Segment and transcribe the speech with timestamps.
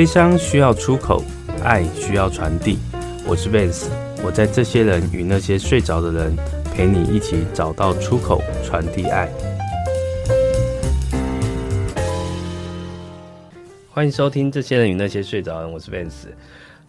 [0.00, 1.22] 悲伤需要出口，
[1.62, 2.78] 爱需要传递。
[3.28, 3.84] 我是 Vance，
[4.24, 6.34] 我在这些人与那些睡着的人，
[6.74, 9.28] 陪你一起找到出口，传递爱。
[13.90, 16.28] 欢迎收听《这些人与那些睡着人》，我是 Vance。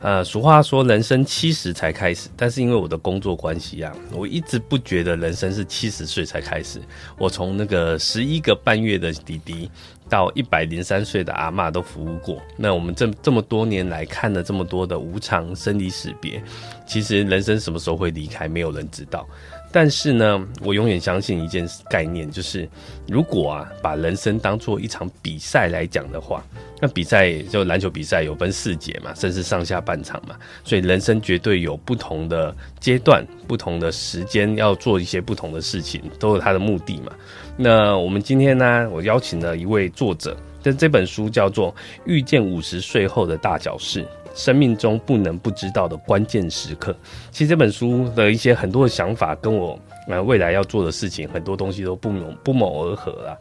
[0.01, 6.81] 呃，俗话说人生七十才开始，但是因为我的工作关系啊，我一直不觉得人生是七十岁才开始。
[7.19, 9.69] 我从那个十一个半月的弟弟
[10.09, 12.41] 到一百零三岁的阿嬷都服务过。
[12.57, 16.41] 那我们这这么多年来看了这么多的无常、生离死别，
[16.87, 19.27] 其实人生什么时候会离开，没有人知道。
[19.71, 22.67] 但是呢，我永远相信一件概念，就是
[23.07, 26.43] 如果啊，把人生当做一场比赛来讲的话，
[26.81, 37.13] 那比赛就篮球比赛有分四节嘛，甚至上下半场嘛，所以人生绝对有不同的阶段、不同的时间要做一些不同的事情，都有它的目的嘛。
[37.55, 41.71] 那我们今天呢，我邀请了一位作者，但这本书叫做
[42.05, 44.03] 《遇见五十岁后的大小事》。
[44.33, 46.95] 生命中不能不知道的关键时刻，
[47.31, 53.37] 其实这本书的一些很多的想法，跟我呃未来要做的事情，很多东西都不谋不谋而合啊。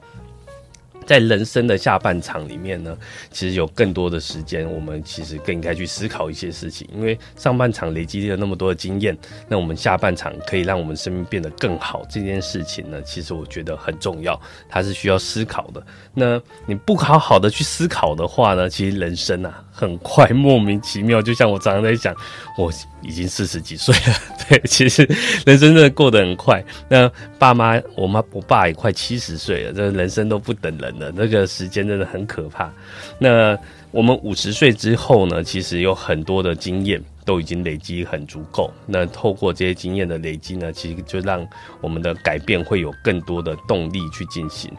[1.10, 2.96] 在人生的下半场里面呢，
[3.32, 6.88] 其实有更多的时间，我们其实更应该去思考一些事情。
[6.94, 15.84] 因为上半场累积了那么多的经验，那我们下半场可以让我们生命变得更好，这件事情呢，其实我觉得很重要，它是需要思考的。
[16.14, 22.14] 那你不好好的去思考的话呢，其实人生啊，很快莫名其妙，就像我常常在讲，
[22.56, 22.72] 我
[23.02, 24.14] 已经四十几岁了，
[24.48, 25.02] 对，其实
[25.44, 26.64] 人生真的过得很快。
[26.88, 30.99] 那爸妈，我妈我爸也快七十岁了，这人生都不等人。
[31.14, 32.70] 那个时间真的很可怕。
[33.18, 33.56] 那
[33.90, 38.70] 我们五十岁之后呢，其实有很多的经验都已经累积很足够。
[38.86, 41.46] 那透过这些经验的累积呢，其实就让
[41.80, 44.70] 我们的改变会有更多的动力去进行。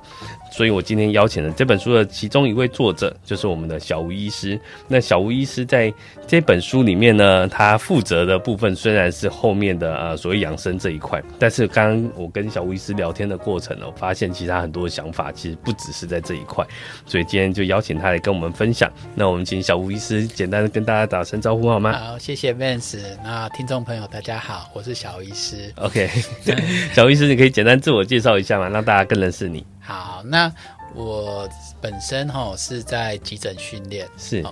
[0.51, 4.59] 所以我今天邀请了这本书的其中一位作者，就是我们的小吴医师。
[4.87, 5.93] 那小吴医师在
[6.27, 16.65] 这本书里面呢，他负责的部分虽然是后面的呃所谓养生这一块，但是刚刚我跟小吴医师聊天的过程呢，我发现其他很多的想法其实不只是在这一块。
[17.05, 18.91] 所以今天就邀请他来跟我们分享。
[19.15, 21.93] 那我们请小吴医师简单的跟大家打声招呼好吗？
[21.93, 22.99] 好，Vance。
[23.23, 25.71] 那听众朋友大家好，我是小吴医师。
[25.75, 26.09] OK，
[26.93, 28.69] 小吴医师你可以简单自我介绍一下吗？
[28.69, 29.65] 让大家更认识你。
[29.79, 30.51] 好，那
[30.93, 31.47] 我
[31.79, 34.43] 本身哈是在急诊训练，是。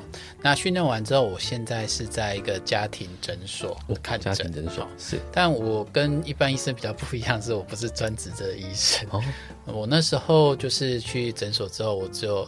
[0.41, 5.19] 那训练完之后，我现在是在一个家庭诊所看诊，哦、家庭诊所是。
[5.31, 9.06] 但我跟一般医生比较不一样，是我不是专职的医生。
[9.09, 9.22] 哦。
[9.66, 12.47] 我那时候就是去诊所之后，我只有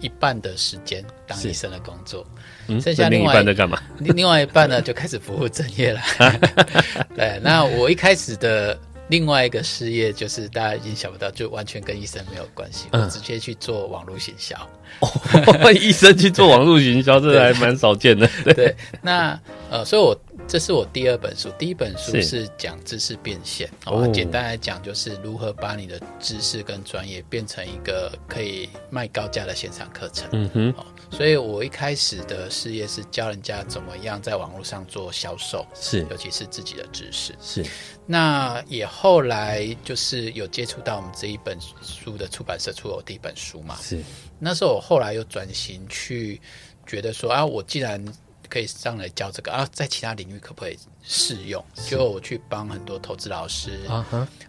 [0.00, 2.26] 一半的时间当医生的工作，
[2.68, 3.82] 嗯，剩下另外另一半在干嘛？
[3.98, 6.00] 另 另外一半呢，就开始服务正业了。
[7.16, 8.78] 对，那我一开始的。
[9.10, 14.54] 另外一个事业就是大家已经想不到，就完全跟医生没有关系，我直接去做网络行销。
[15.00, 18.24] 哦，医生去做网络行销，这还蛮少见的。
[18.44, 19.36] 对，对那
[19.68, 20.16] 呃，所以我
[20.50, 23.70] 这是我第二本书，第一本书是讲知识变现。
[23.86, 30.28] 哦，简单来讲就是如何把你的知识跟专业变成一个可以卖高价的线上课程。
[30.32, 30.74] 嗯哼。
[31.12, 37.32] 所以我一开始的事业是教人家怎么样在网络上做销售，是，尤其是自己的知识。
[37.40, 37.64] 是。
[38.04, 44.02] 那也后来就是有接触到我们这一本书的出版社出了我第一本书嘛，是。
[44.40, 46.40] 那时候我后来又转型去
[46.84, 48.04] 觉得说啊，我既然
[48.50, 51.64] 可以上来教这个啊，在其他领域可不可以适用？
[51.88, 54.04] 就我去帮很多投资老师、啊、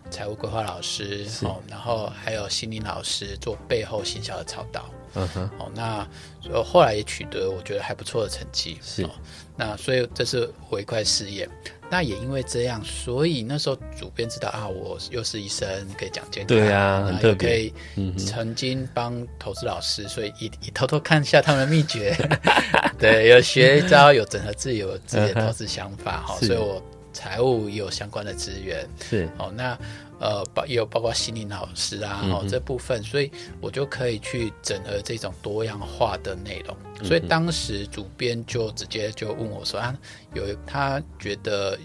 [0.10, 4.90] 财务规划老师哦，然后还有心理老师做背后行销的操导。
[5.14, 6.08] 嗯哼，哦，那
[6.42, 8.80] 所以后来也取得我觉得还不错的成绩。
[8.82, 9.04] 是。
[9.04, 9.12] 哦，
[9.56, 11.48] 那所以这是我一块事业。
[11.92, 15.68] 那也因为这样，所以那时候主编知道啊，我又是医生，
[16.00, 17.74] 可以讲健康，对啊，很特别，可以
[18.18, 22.16] 曾经帮投资老师，所以一一偷偷看一下他们的秘诀，
[22.98, 29.78] 对，有学一招，有整合自己有自己的投资想法哈，所以我财务也有相关的资源，是哦，那
[30.20, 33.30] 呃包也有包括心理老师啊，哦这部分，所以
[33.60, 36.78] 我就可以去整合这种多样化的内容。
[37.04, 39.96] 所以当时主编就直接就问我说：“啊，
[40.34, 41.78] 有他觉得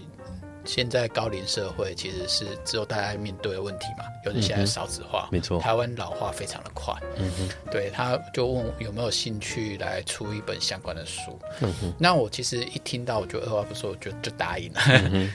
[0.65, 6.93] 现在高龄社会其实是只有大家面对的问题嘛，尤其现在少子化，没错，台湾老化非常的快。
[7.17, 11.39] 嗯哼，对，他就问有没有兴趣来出一本相关的书。
[11.61, 14.81] 嗯哼，那我其实一听到我就二话不说，我就就答应了，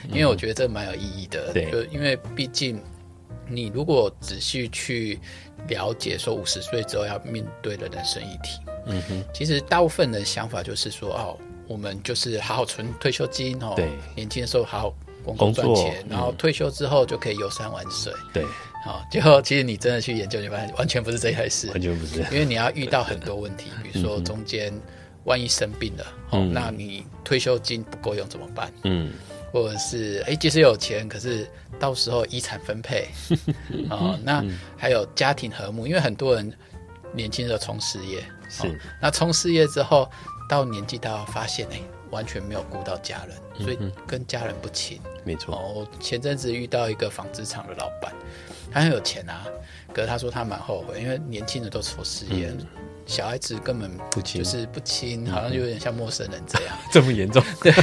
[0.09, 1.51] 因为我觉得这蛮有意义的。
[1.51, 2.79] 对，就因为毕竟
[3.47, 5.19] 你如果仔细去
[5.67, 8.59] 了解说五十岁之后要面对的人生议题。
[8.85, 11.37] 嗯哼，其实大部分的想法就是说，哦，
[11.67, 14.93] 我们就是好好存退休金哦，对，年轻的时候好好
[15.23, 18.43] 工作赚钱，嗯，然后退休之后就可以游山玩水，对，
[18.83, 24.73] 好，哦，最后其实你真的去研究，你发现完全不是这一回事，完全不是，因为你要遇到很多问题， 比如说中间
[25.23, 28.69] 万一生病了，哦，嗯、那你退休金不够用怎么办？
[28.83, 29.13] 嗯，
[29.53, 31.47] 或者是哎，即使有钱，可是
[31.79, 33.07] 到时候遗产分配，
[33.89, 34.43] 哦，那
[34.75, 36.51] 还有家庭和睦，因为很多人
[37.13, 38.21] 年轻的时候冲事业，
[38.61, 40.09] 是，哦、那冲事业之后
[40.47, 43.77] 到年纪大，发现哎，完全没有顾到家人，所以
[44.07, 45.55] 跟家人不亲，没错。
[45.55, 48.13] 哦，我前阵子遇到一个纺织厂的老板，
[48.71, 49.45] 他很有钱啊，
[49.93, 52.47] 可是他说他蛮后悔，因为年轻人都冲事业。
[52.49, 52.67] 嗯
[53.05, 57.43] 小孩子根本不亲，就是不亲，好像就有点像陌生人这样， 这么严重？
[57.61, 57.73] 对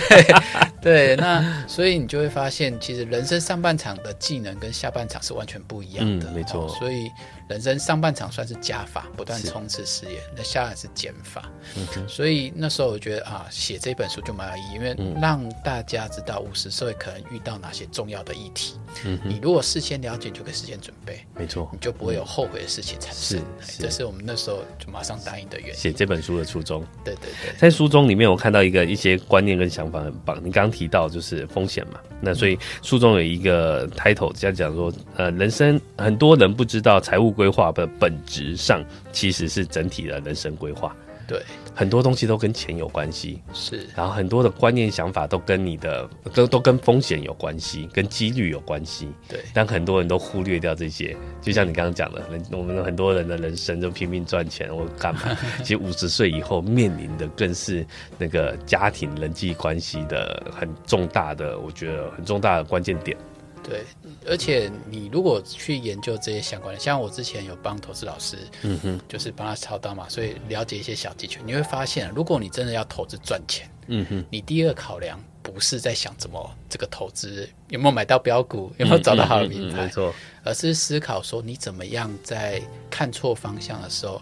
[0.80, 6.66] 对，那所以你就会发现，其实人生上半场的技能跟下半场是完全不一样的，嗯、没错。
[6.70, 7.10] 所以
[7.50, 11.50] 人生上半场算是加法，不断冲刺事业，那下来是减法。
[11.76, 18.74] 嗯、所以那时候我觉得啊，写这本书就蛮有意义，因为让大家知道五十岁可能遇到哪些重要的议题。
[19.04, 23.40] 嗯、你如果事先了解，就可以事先准备，没错，你就不会有后悔的事情产生。
[23.60, 25.74] 是，是，这是我们那时候就马上答应的原因。
[25.74, 26.84] 写这本书的初衷。
[27.04, 30.36] 对对对，在书中里面我看到一个一些观念跟想法很棒。
[30.38, 40.94] 你刚刚提到就是风险嘛，那所以书中有一个 title 这样讲说，呃，人生很多人不知道财务规划的本质上其实是整体的人生规划。
[41.26, 41.40] 对，
[41.74, 49.40] 很多东西都跟钱有关系，是，然后很多的观念想法都跟你的都都跟风险有关系，跟几率有关系，对。
[49.54, 55.20] 但很多人都忽略掉这些，就像你刚刚讲的，人我们很多人的人生就拼命赚钱或干嘛，
[55.64, 57.86] 其实五十岁以后面临的更是
[58.18, 63.16] 那个家庭人际关系的很重大的，我觉得很重大的关键点。
[63.62, 63.84] 对，
[64.26, 80.12] 而且你如果去研究这些相关的，像我之前有帮投资老师，嗯哼，就是帮他操刀嘛，所以了解一些小技巧，你会发现，如果你真的要投资赚钱，嗯哼，你第一个考量不是在想怎么这个投资有没有买到标股，有没有找到好的品牌，没错，
[80.44, 84.20] 而是思考说你怎么样在看错方向的时候，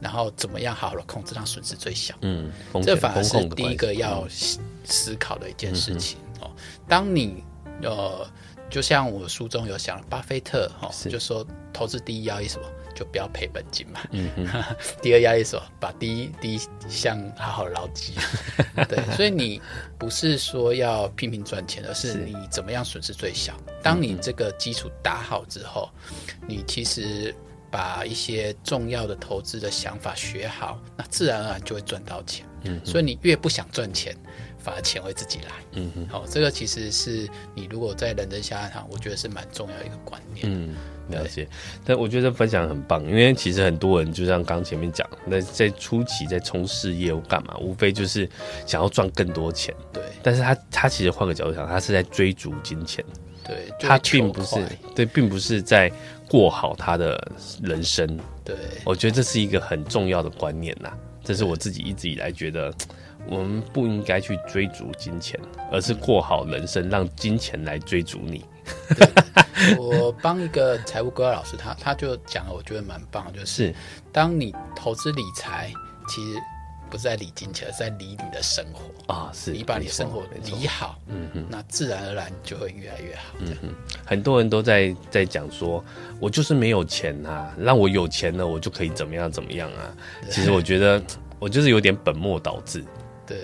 [0.00, 2.52] 然后怎么样好好的控制，让损失最小，嗯，
[2.82, 4.26] 这反而是第一个要
[4.84, 6.50] 思考的一件事情哦。
[6.86, 7.42] 当你
[7.82, 8.28] 呃。
[8.70, 12.64] 就像我书中有讲，巴菲特哈、哦、就说，投资第一要义什么，
[12.94, 14.00] 就不要赔本金嘛。
[14.12, 14.48] 嗯嗯。
[15.02, 18.14] 第二要义什么，把第一第一项好好牢记。
[18.88, 19.60] 对，所以你
[19.98, 23.56] 不是说要拼命赚钱，而是你怎么样损失最小。
[23.82, 25.90] 当你这个基础打好之后，
[26.46, 27.34] 你其实
[27.72, 32.46] 把一些重要的投资的想法学好，那自然而然就会赚到钱。
[32.62, 32.80] 嗯。
[32.84, 34.16] 所以你越不想赚钱。
[34.60, 40.76] 反而钱会自己来，嗯哼，好、哦，这个其实是你如果在人真下半场，我觉得是蛮重要一个观念，嗯，
[41.08, 41.48] 了解。
[41.84, 48.28] 但我觉得分享很棒，因为其实很多人就像刚前面讲，那在初期在从事业务干嘛，无非就是
[48.66, 50.02] 想要赚更多钱，对。
[50.22, 53.02] 但是他他其实换个角度想，他是在追逐金钱，
[53.42, 54.56] 对，他并不是
[54.94, 55.90] 对，并不是在
[56.28, 57.18] 过好他的
[57.62, 58.06] 人生，
[58.44, 58.54] 对。
[58.84, 60.92] 我觉得这是一个很重要的观念呐，
[61.24, 62.70] 这是我自己一直以来觉得。
[63.30, 65.38] 我们不应该去追逐金钱，
[65.70, 68.44] 而是过好人生，让金钱来追逐你。
[69.78, 73.74] 我帮一个财务规划老师，他他就讲了，我觉得蛮棒，就是
[74.12, 75.72] 当你投资理财，
[76.08, 76.38] 其实
[76.90, 79.30] 不是在理金钱，而是在理你的生活啊。
[79.32, 83.34] 是你把你生活理好，嗯哼，那自然而然就会越来越好。
[83.38, 83.68] 嗯哼，
[84.04, 85.84] 很多人都在在讲说，
[86.18, 89.94] 我就是没有钱啊，让我有钱了，我就可以怎么样怎么样啊。
[90.30, 91.00] 其实我觉得
[91.38, 92.84] 我就是有点本末倒置。
[93.30, 93.38] 对，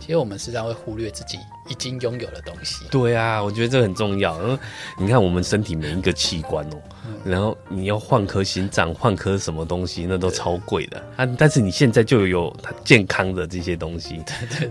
[0.00, 2.86] 其实我们时常会忽略自己已经拥有的东西。
[2.90, 4.36] 对啊，我觉得这很重要。
[4.42, 4.58] 因为
[4.98, 6.76] 你看，我们身体每一个器官哦，
[7.06, 11.24] 嗯、然后你要换颗心脏，换颗什么东西，那都超贵的啊。
[11.38, 12.52] 但是你现在就有
[12.84, 14.20] 健康的这些东西，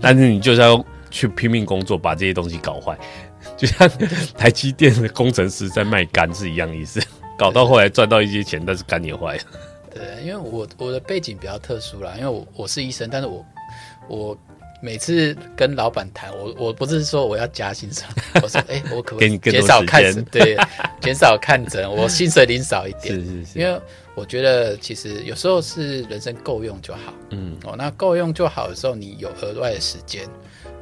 [0.02, 2.98] 但是你就是要去拼命工作，把这些东西搞坏，
[3.56, 3.90] 就像
[4.36, 7.00] 台积电的工程师在卖肝是一样意思，
[7.38, 9.42] 搞到后来赚到一些钱，但是肝也坏了。
[9.94, 13.42] 对，因为我我的背景比较特殊啦，因为我我是医生，但是我
[14.08, 14.38] 我。
[14.80, 18.04] 每次跟老板谈，我我不是说我要加薪水，
[18.42, 20.24] 我说哎、欸，我可不可以减少看诊？
[20.30, 20.56] 对，
[21.00, 23.14] 减少看诊，我薪水领少一点。
[23.18, 23.80] 是是是，因为
[24.14, 27.12] 我觉得其实有时候是人生够用就好。
[27.30, 30.28] 嗯，哦，那够用就好的时候，你有额外的时间，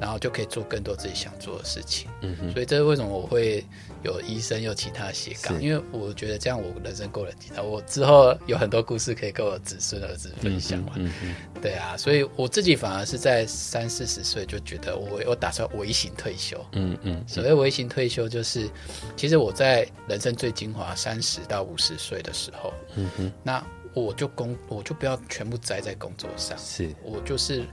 [0.01, 2.09] 然后就可以做更多自己想做的事情。
[2.23, 3.65] 嗯哼，所以这是为什么我会。
[4.03, 7.65] 有医生，又其他斜杠，因为我觉得这样我人生够了几条。
[7.65, 10.93] 我之后有很多故事可以跟我子孙儿子分享嘛。
[10.95, 16.65] 嗯嗯，对啊，所以我自己反而是在三四十岁就觉得我我打算微型退休。
[16.73, 18.69] 嗯嗯，所谓微型退休就是，
[19.17, 27.65] 其实我在人生最精华三十到五十岁的时候，嗯哼，那我就工我就不要全部栽在工作上，是我就是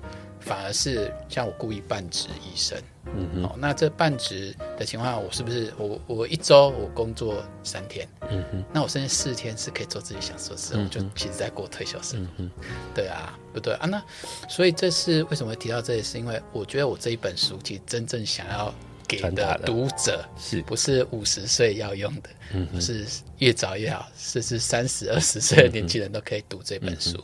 [0.44, 12.52] 反而是像我故意半职医生，嗯哼，哦，那这半职的情况下，我是不是我我一周我工作三天，嗯哼，那我剩下四天是可以做自己想做的事，嗯、我就其实在过退休生活，嗯，
[12.94, 13.86] 对啊，不对啊？
[13.88, 14.04] 那
[14.50, 18.74] 所以这是为什么会提到这里，是因为我觉得我这一本书其实真正想要
[19.08, 22.30] 给的读者，是不是五十岁要用的？
[22.54, 23.06] 嗯，不是
[23.38, 27.18] 越早越好，甚至三十二十岁的年轻人都可以读这本书。
[27.18, 27.24] 嗯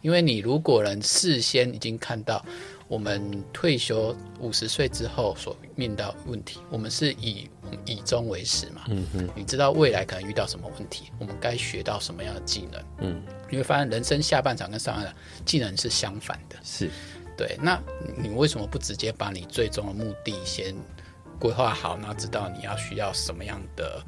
[0.00, 2.44] 因为你如果能事先已经看到
[2.86, 7.48] 我们退休五十岁之后所面到问题，我们是以
[7.84, 15.14] 以终为始嘛，嗯嗯，你知道未来可能遇到什么问题，我们该学到什么样的技能，嗯，你会发现人生下半场跟上半场
[15.44, 16.88] 技能是相反的，是，
[17.36, 17.78] 对，那
[18.16, 20.74] 你为什么不直接把你最终的目的先
[21.38, 24.02] 规划好，那知道你要需要什么样的？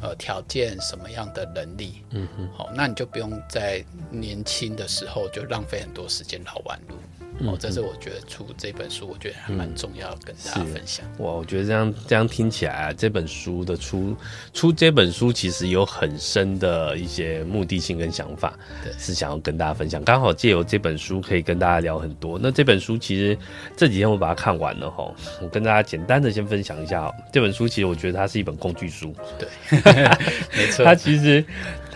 [0.00, 2.02] 呃，条件什么样的能力？
[2.10, 6.96] 嗯哼，好，那你就不用在年轻的时候就浪费很多时间绕弯路。
[7.40, 11.04] 哦，这是我觉得出这本书，我觉得还蛮重要，跟大家分享。
[11.18, 14.16] 哇，我觉得这样这样听起来啊，这本书的出
[14.52, 20.02] 出这本书其实有很深的一些目的性跟想法，对，是想要跟大家分享。
[20.04, 22.38] 刚好借由这本书可以跟大家聊很多。
[22.40, 23.36] 那这本书其实
[23.76, 25.12] 这几天我把它看完了哈，
[25.42, 27.12] 我跟大家简单的先分享一下。
[27.32, 29.48] 这本书其实我觉得它是一本工具书，对，
[30.56, 31.44] 没错， 它其实。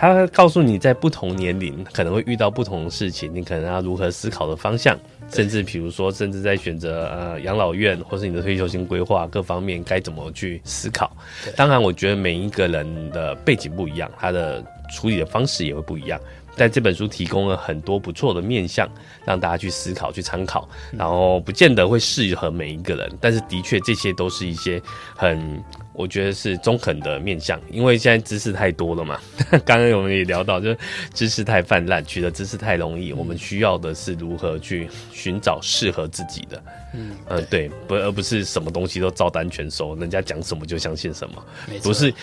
[0.01, 4.97] 它告诉你在不同年龄可能会遇到不同的事情，你可能要如何思考的方向，
[5.31, 11.11] 甚至比如说，甚至在选择呃养老院或是你的退休金规划各方面该怎么去思考。
[11.57, 16.21] 当然，我觉得每一个人的背景不一样，他的处理的方式也会不一样。
[16.57, 18.89] 但这本书提供了很多不错的面向，
[19.25, 24.83] 让大家去思考、去参考，然后不见得会适合每一个人，但是的确这些都是一些
[25.15, 25.63] 很。
[25.99, 29.19] 我觉得是中肯的面向，因为现在知识太多了嘛。
[29.67, 30.79] 刚刚我们也聊到，就是
[31.13, 36.63] 知识太泛滥，取得知识太容易，我们需要的是如何去寻找适合自己的。
[36.95, 41.45] 嗯，呃，对，不，而不是什么东西都照单全收，人家讲什么就相信什么。
[41.83, 42.15] 不是，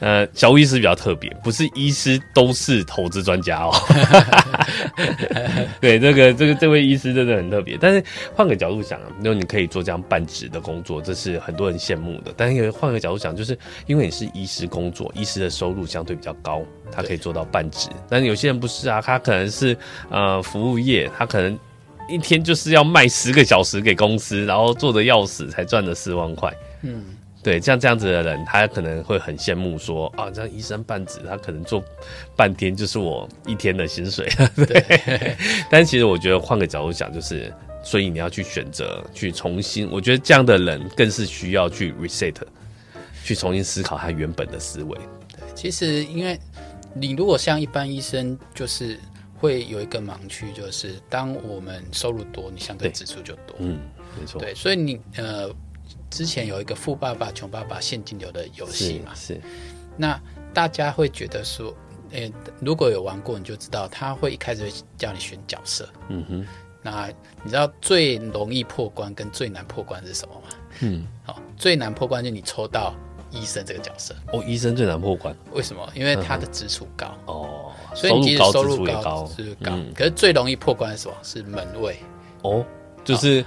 [0.00, 3.72] 呃，小吴医师比较特别，不是医师都是投资专家哦。
[5.80, 7.78] 对，这个这个这位医师真的很特别。
[7.80, 12.34] 但是换个角度想啊，因为你可以做这样半职的工作，这是很多人羡慕的。
[12.36, 17.88] 但是换个角度想，就是因为你是医师工作，医师的收入相对比较高，他可以做到半职。
[18.08, 19.76] 但有些人不是啊，他可能是
[20.10, 21.58] 呃服务业，他可能。
[22.08, 26.52] 一天就是要卖十个小时给公司，然后做的要死才赚了四万块。
[26.82, 27.04] 嗯，
[27.40, 31.80] 对，像这样子的人，他可能会很羡慕说啊，这样医生半职，他可能做
[32.34, 34.28] 半天就是我一天的薪水。
[34.56, 35.36] 对，对
[35.70, 42.34] 但其实我觉得换个角度想，就是所以你要去选择去重新，我觉得这样的人更是需要去 reset，
[43.22, 44.98] 去重新思考他原本的思维。
[45.28, 46.38] 对，其实因为
[46.94, 48.98] 你如果像一般医生，就是。
[49.40, 53.56] 会有一个盲区，就是当我们收入多，你相对支出就多。
[53.60, 53.80] 嗯，
[54.20, 54.38] 没错。
[54.38, 55.50] 对，所以你呃，
[56.10, 59.36] 之前有一个富爸爸穷爸爸现金流的游戏嘛，是。
[59.36, 59.40] 是
[59.96, 60.20] 那
[60.52, 61.74] 大家会觉得说，
[62.10, 65.88] 诶，如果有玩过，你就知道他会一开始会叫你选角色。
[66.10, 66.46] 嗯哼。
[66.82, 67.08] 那
[67.42, 70.48] 你知道最容易破关跟最难破关是什么吗？
[70.80, 71.06] 嗯。
[71.24, 72.94] 好，最难破关就是你抽到。
[73.30, 75.88] 医生这个角色哦，医生最难破关，为什么？
[75.94, 79.72] 因为他的支出高 哦，所以你其实收入高，支出高。
[79.94, 81.14] 可是最容易破关是什么？
[81.22, 81.98] 是门卫
[82.42, 82.64] 哦，
[83.04, 83.44] 就是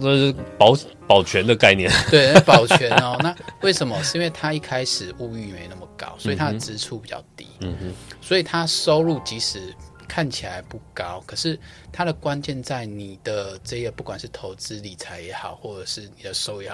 [0.00, 3.16] 这是保保全的概念， 对，保全哦。
[3.20, 4.02] 那为什么？
[4.02, 7.46] 是因为他一开始物欲没那么高，所以他的支出比较低。
[7.60, 9.74] 嗯哼，所以他收入即使
[10.08, 11.58] 看起来不高，可是
[11.92, 16.68] 他的关键在你的这个，不管是投资理财也好，或者是你的收入。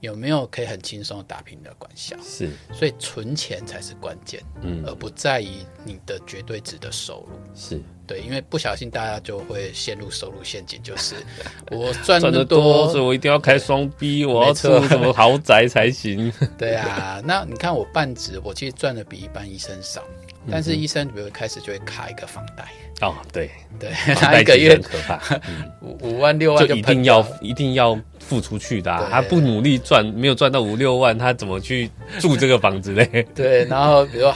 [0.00, 2.16] 有没有可以很轻松打平的管销？
[2.22, 7.38] 是，所以存钱才是关键，嗯，而不在于你的绝对值的收入。
[7.54, 11.14] 是对，因为不小心大家就会陷入收入陷阱，就是
[11.70, 16.32] 我赚的多，所以我一定要开双 B，我要住什么豪宅才行。
[16.58, 20.02] 对啊，那你看我半职，我其实赚的比一般医生少，
[20.50, 22.66] 但是医生比如开始就会卡一个房贷。
[23.00, 23.48] 哦，对
[23.78, 25.20] 对，他一个月可怕，
[25.80, 31.88] 五五万六万就一定要一定要付出去的，他不努力赚，没有赚到五六万，他怎么去
[32.18, 33.24] 住这个房子嘞？
[33.36, 34.34] 对，然后比如说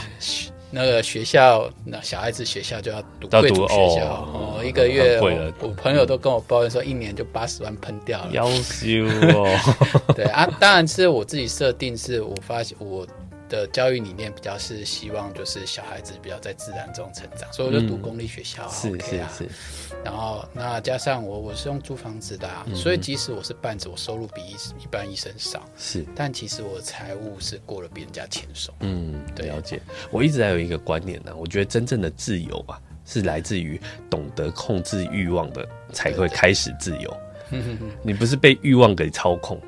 [0.75, 5.19] 那个学校，那小孩子学校就要读贵族学校哦，一个月
[5.59, 9.47] 我朋友都跟我抱怨说，一年就八十万喷掉了，夭寿哦。
[10.17, 13.05] 对啊，当然是我自己设定，是我发现我。
[13.53, 19.29] 的教育理念比较是希望就是小孩子比较在自然中成长，所以我就读公立学校，啊嗯，OK 啊。
[19.31, 19.95] 是是是。
[20.03, 28.73] 然后那加上我我是用租房子的，啊嗯，所以即使我是半职，我收入比一一般医生少，是，但其实我的财务是过了别人家钱手。
[28.79, 29.79] 嗯，对，了解。
[30.09, 33.79] 我一直还有一个观念呢，啊，我觉得真正的自由啊，是来自于
[34.09, 37.15] 懂得控制欲望的才会开始自由。
[38.01, 39.61] 你不是被欲望给操控。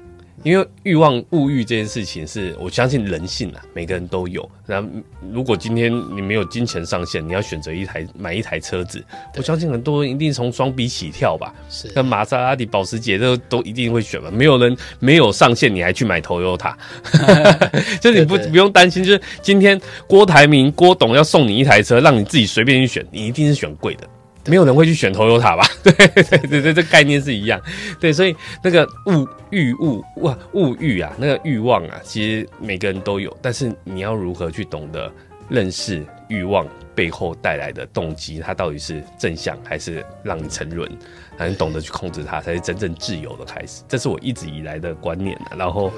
[0.45, 4.47] 因为欲望、物欲这件事情是我相信人性啊，每个人都有。
[4.67, 4.85] 那
[5.33, 9.03] 如果今天你没有金钱上限，你要选择一台买一台车子，
[9.37, 11.51] 我相信很多人一定从双臂起跳吧。
[11.67, 14.29] 是，跟玛莎拉蒂、保时捷都都一定会选吧。
[14.31, 16.75] 没有人没有上限，你还去买 Toyota，
[17.99, 24.07] 就你不不用担心，就是今天郭台铭、郭董要送你一台车，让你自己随便去选，你一定是选贵的。
[24.47, 25.67] 没有人会去选 Toyota 吧？
[25.83, 27.59] 对对对对，这概念是一样。
[27.99, 33.35] 对，所以那个物欲物哇物欲啊，那个欲望啊，其实每个人都有。
[33.41, 35.11] 但是你要如何去懂得
[35.49, 40.89] 认识欲望背后带来的动机，它到底是正向还是让你沉沦？
[41.37, 43.81] 还是懂得去控制它，才是真正自由的开始。
[43.89, 45.51] 这是我一直以来的观念啊。
[45.57, 45.91] 然后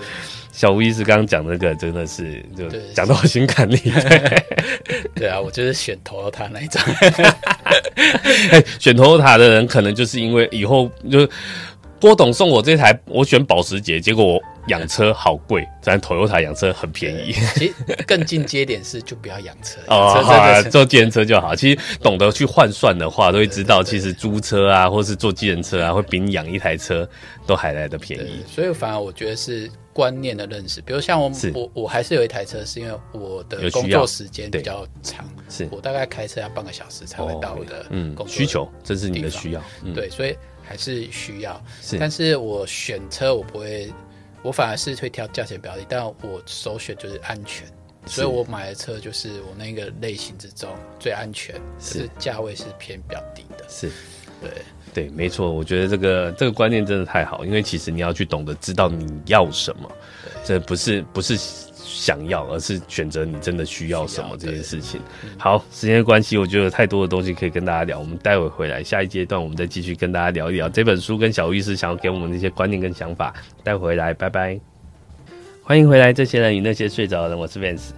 [0.52, 3.78] 小吴医师刚刚讲那个，真的是就讲到我心坎里。
[3.78, 4.44] 对，
[5.14, 6.84] 对啊，我就是选 Toyota 那一张。
[8.52, 11.28] 欸、 选头塔的人，可能就是因为以后就
[12.00, 14.42] 郭董送我这台，我选保时捷，结果我。
[14.68, 17.32] 养车好贵，咱 Toyota 养车很便宜。
[17.56, 17.74] 其实
[18.06, 21.56] 更进阶点是，就不要养车， 哦，好啊，坐机人车就好。
[21.56, 27.08] 其实懂得去换算的话，都会知道，其实租车啊，或是坐机人车啊，会比你养一台车
[27.46, 28.44] 都还来得便宜。
[28.46, 30.82] 所以反而我觉得是观念的认识。
[30.82, 39.64] 比如像我，我我还是有一台车，是因为我的工作时间比较长，是我大概开车要半个小时才会到我的嗯需求，这是你的需要。
[39.96, 40.36] 对，所以
[40.68, 41.64] 还是需要。
[41.82, 43.92] 是，但是我选车我不会。
[44.44, 47.68] 我反而是会挑价钱比较低，但我首选就是安全，
[48.06, 50.70] 所以我买的车就是我那个类型之中
[51.00, 53.66] 最安全，是价位是偏比较低的。
[53.68, 53.92] 是，
[54.40, 54.52] 对
[54.94, 59.92] 对，没错，我觉得这个这个观念真的太好，因为其实你要去懂得知道你要什么，
[60.46, 61.38] 这不是不是。
[61.98, 65.02] 想要，而是选择你真的需要什么这件事情。
[65.38, 67.98] 好，时间关系，我觉得有太多的东西可以跟大家聊。
[67.98, 73.34] 我们待会回来，下一阶段我们再继续跟大家聊一聊这本书跟小吴医师想要给我们的一些观念跟想法。
[73.64, 74.77] 待会回来，拜拜。
[75.68, 77.90] 欢迎回来，这些人与那些睡着的人，我是 Vance。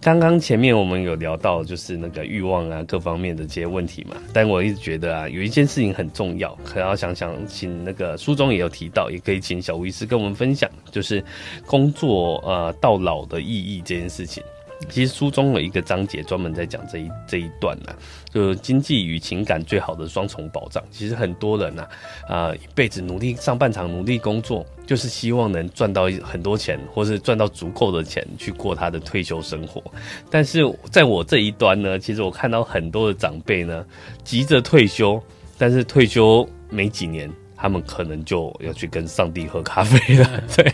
[0.00, 4.16] 刚刚前面我们有聊到，就是那个欲望啊，各方面的这些问题嘛。
[4.32, 11.22] 但我一直觉得啊，有一件事情很重要，可要想想，请那个书中也有提到，也可以请小吴医师跟我们分享，就是
[11.66, 14.42] 工作呃到老的意义这件事情。
[14.88, 17.94] 其实书中有一个章节专门在讲这一这一段呢、
[18.32, 20.82] 就是经济与情感最好的双重保障。
[20.90, 21.86] 其实很多人呐、
[22.26, 29.82] 啊，一辈子努力上半场努力工作，就是希望能赚到很多钱，或是赚到足够的钱去过他的退休生活。
[30.30, 33.84] 但是在我这一端呢，其实我看到很多的长辈呢，
[34.24, 35.22] 急着退休，
[35.58, 37.30] 但是退休没几年。
[37.62, 40.72] 他们可能就要去跟上帝喝咖啡了， 对，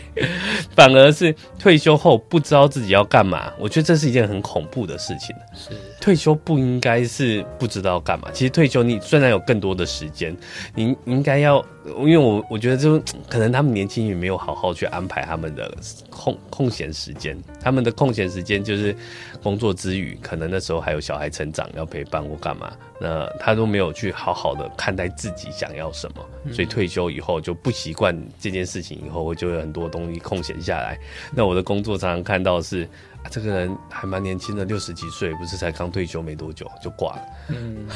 [0.77, 5.35] 反而是退休后不知道自己要干嘛，我觉得这是一件很恐怖的事情。
[5.55, 10.37] 是，退休不应该是不知道干嘛，其实退休你虽然有更多的时间，
[10.75, 11.65] 你应该要。
[11.99, 15.73] 因为我我觉得就可能他们年轻也没有好好去安排他们的
[16.09, 18.95] 空空闲时间，他们的空闲时间就是
[19.41, 30.99] 工作之余，可能那时候还有小孩成长要陪伴或干嘛，那他都没有去好好的看待自己想要什么，所以退休以后就不习惯这件事情，以后我就有很多东西空闲下来。
[31.33, 32.87] 那我的工作常常看到是。
[33.29, 37.21] 这个人还蛮年轻的，六十几岁，不是才刚退休没多久就挂了。
[37.49, 37.87] 嗯，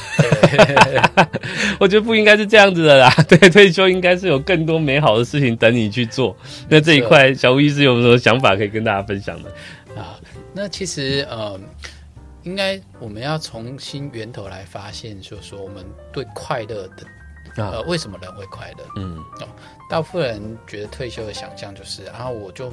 [1.80, 3.10] 我觉得不应该是这样子的啦。
[3.28, 6.36] 对，退休应该是有更多美好的事情等你去做。
[6.70, 9.50] 那这一块，小吴医师有什么想法可以跟大家分享的？
[10.00, 10.20] 啊，
[10.54, 11.60] 那其实呃，
[12.44, 17.06] 应该我们要重新源头来发现，就是说我们对快乐的
[17.58, 18.86] 呃，为什么人会快乐？
[18.98, 19.48] 嗯，哦，
[19.90, 22.72] 大部分人觉得退休的想象就是，然后我就。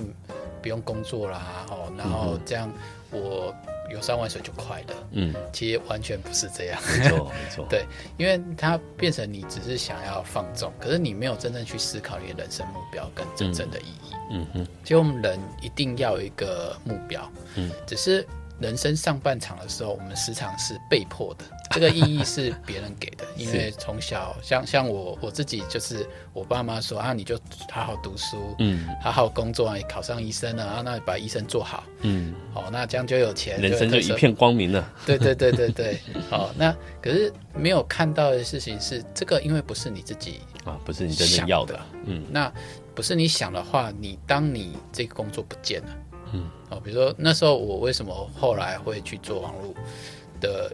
[0.69, 2.71] 不用工作啦，哦，然后这样
[3.11, 3.55] 我
[3.91, 4.95] 游山玩水就快乐。
[5.13, 6.79] 嗯，其实完全不是这样。
[6.99, 7.67] 没错， 没错。
[7.71, 7.87] 对，
[8.19, 14.13] 因为它变成你只是想要放纵，可是你没有真正去思考你的人生目标跟真正的意义。
[14.31, 14.67] 嗯哼。
[14.85, 17.27] 其实我们人一定要有一个目标。
[17.55, 17.71] 嗯。
[17.87, 18.27] 只是
[18.61, 21.47] 人生上半场的时候，我们时常是被迫的。
[21.71, 27.39] 这个意义是别人给的， 因为从小像像我我自己就是我爸妈说啊，你就
[27.71, 34.91] 好好读书，嗯，好好工作啊，你考上医生了啊，那把医生做好，嗯，哦，那这样就有钱，人生就一片光明了。
[35.07, 36.01] 对对对对对，
[36.31, 42.53] 哦， 那可是没有看到的事情是，这个因为不是你自己啊，不是你真正要的，嗯，那
[42.95, 45.97] 不是你想的话，你当你这个工作不见了，
[46.33, 49.75] 嗯，哦，比如说那时候我为什么后来会去做网络
[50.41, 50.73] 的。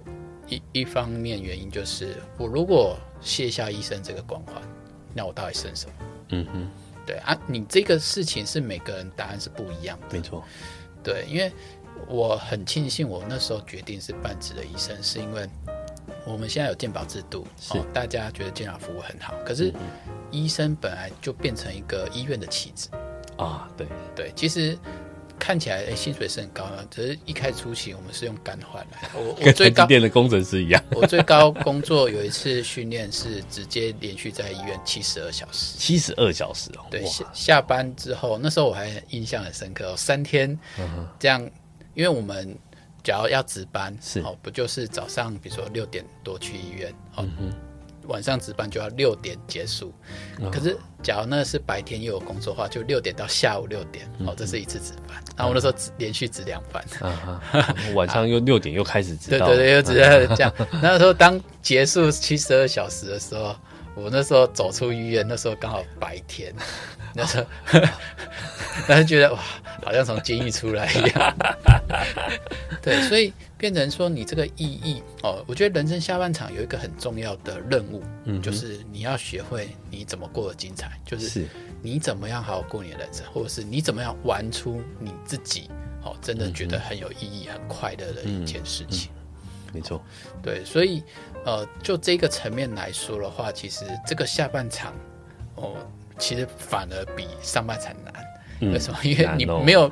[0.48, 4.56] 一一方面原因就是，我如果卸下医生这个光环，
[5.14, 5.92] 那我到底剩什么？
[6.30, 6.68] 嗯哼，
[7.06, 10.06] 对啊，你这个事情是每个人答案是不一样的。
[10.12, 10.44] 没错，
[11.02, 11.50] 对，因为
[12.08, 15.48] 我很庆幸我那时候决定是半职的医生，是因为
[16.26, 19.72] 我们现在有健保制度，是、哦、大家觉得健保服务很好，可是
[20.30, 22.88] 医生本来就变成一个医院的棋子
[23.38, 24.78] 啊，对对，其实。
[25.38, 29.08] 看起来哎，薪水是很高的，只是一开始初期我们是用干换来。
[29.14, 30.82] 我我最高跟的工程师一样。
[30.92, 35.76] 我最高工作有一次训练是直接连续在医院七十二小时。
[35.78, 36.86] 七十二小时哦。
[36.90, 40.58] 对，下下班之后，那时候我还印象很深刻哦，三天
[41.18, 41.42] 这样，
[41.94, 42.56] 因为我们
[43.02, 47.28] 假如要值班是哦，不就是早上比如说六点多去医院哦。
[47.38, 47.52] 嗯
[48.06, 49.92] 晚上值班就要六点结束，
[50.52, 55.22] 可是假如那是白天又有工作的话，就六点到下午六点，哦，这是一次值班。
[55.36, 56.84] 然后我那时候连续值两班，
[57.94, 59.94] 晚上又六点又开始值，对对对，又值
[60.36, 60.52] 这样。
[60.82, 63.56] 那时候当结束七十二小时的时候，
[63.94, 66.54] 我那时候走出医院，那时候刚好白天，
[67.14, 67.80] 那时候，
[68.86, 69.38] 然后觉得哇，
[69.84, 71.36] 好像从监狱出来一样。
[72.82, 73.32] 对，所以。
[73.64, 81.46] 变成说你这个意义哦，我觉得人生下半场有一个很重要的任务，嗯，就是你要学会你怎么过得精彩，就是
[81.80, 85.70] 你怎么样好好过你的人生，或者是你怎么样玩出你自己
[86.02, 89.10] 哦，真的觉得很有意义、很快乐的一件事情。
[89.72, 89.98] 没错，
[90.42, 91.02] 对，所以
[91.46, 94.92] 呃，就这个层面来说的话，其实这个下半场
[95.54, 95.74] 哦，
[96.18, 98.70] 其实反而比上半场难。
[98.70, 98.98] 为什么？
[99.02, 99.90] 因为你没有。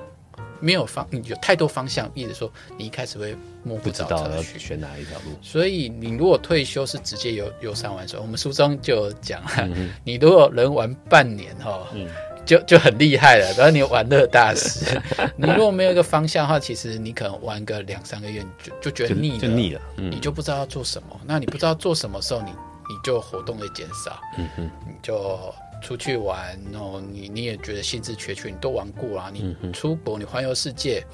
[0.62, 5.36] 没有方，你有太多方向，意思说你一开始会摸不着，要选哪一条路。
[5.42, 12.06] 所以你如果退休是直接游游山玩水，我们书中就讲，嗯、你如果能玩半年哈，嗯、
[12.46, 13.52] 就就很厉害了。
[13.54, 15.00] 然后你玩乐大师，
[15.36, 21.20] 你如果没有一个方向的话，其实你可能玩个两三个月，你就就觉得腻了，就腻了，嗯、你就不知道要做什么。
[21.26, 25.52] 那你不知道做什么时候，你你就活动会减少，嗯哼，你就。
[25.82, 31.04] 出去玩，然后你你也觉得兴致缺缺，你都玩过啊，你出国，你环游世界，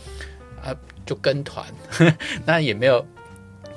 [0.62, 1.66] 啊，就跟团，
[2.46, 3.04] 那也没有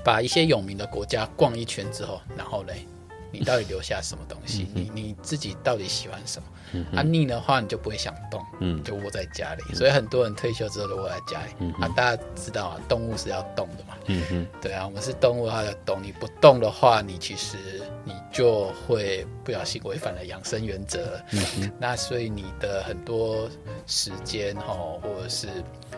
[0.03, 2.85] 把一些有名的国家逛一圈之后，然后嘞。
[3.33, 4.67] 你到底留下什么东西？
[4.73, 6.45] 你你自己到底喜欢什么？
[6.73, 9.63] 嗯、哼啊，腻的话你就不会想动，嗯，就窝在家里。
[9.69, 11.53] 嗯、所以很多人退休之后都窝在家里。
[11.59, 13.95] 嗯、啊，大家知道啊，动物是要动的嘛。
[14.07, 16.01] 嗯哼，对啊，我们是动物，它要动。
[16.01, 17.57] 你不动的话，你其实
[18.03, 21.21] 你就会不小心违反了养生原则。
[21.31, 23.49] 嗯哼， 那所以你的很多
[23.85, 25.47] 时间哈，或者是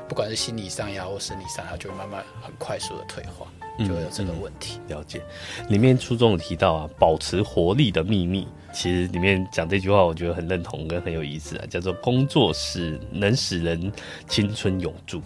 [0.07, 3.47] 不管是心理上呀或生理上，它就会慢慢很快速的退化。
[3.79, 4.79] 就有这个问题。
[4.87, 5.21] 嗯、了解，
[5.69, 8.47] 里面书中有提到啊，保持活力的秘密。
[8.73, 13.91] 其实里面讲这句话，我觉得很认同跟很有意思啊，叫做“工作是能使人
[14.27, 15.21] 青春永驻”。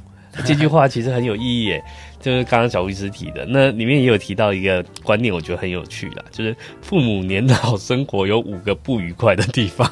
[0.45, 1.83] 这句话其实很有意义耶，
[2.19, 3.45] 就是刚刚小医师提的。
[3.47, 9.89] 那里面也有提到一个观念，我觉得很有趣啦，就是父母年老生活有五个不愉快的地方。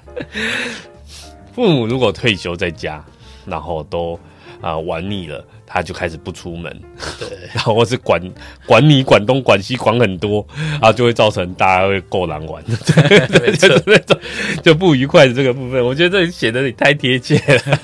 [1.52, 3.04] 父母如果退休在家，
[3.44, 4.18] 然后都
[4.60, 5.44] 啊、呃、玩腻了。
[5.68, 6.72] 他就开始不出门，
[7.18, 8.22] 对， 然后或是管
[8.66, 14.16] 管你管东管西管很多，然后就会造成大家会够难玩， 对，对，就是那种
[14.62, 15.84] 就不愉快的这个部分。
[15.84, 17.80] 我觉得这里写的也太贴切了。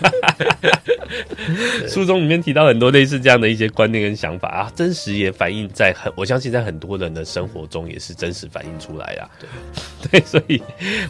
[1.90, 9.28] 书中里面提到很多类似这样的一些观念跟想法啊，真实也反映在很，我相信在很多人的生活中也是真实反映出来啊。
[10.08, 10.62] 对，对，所以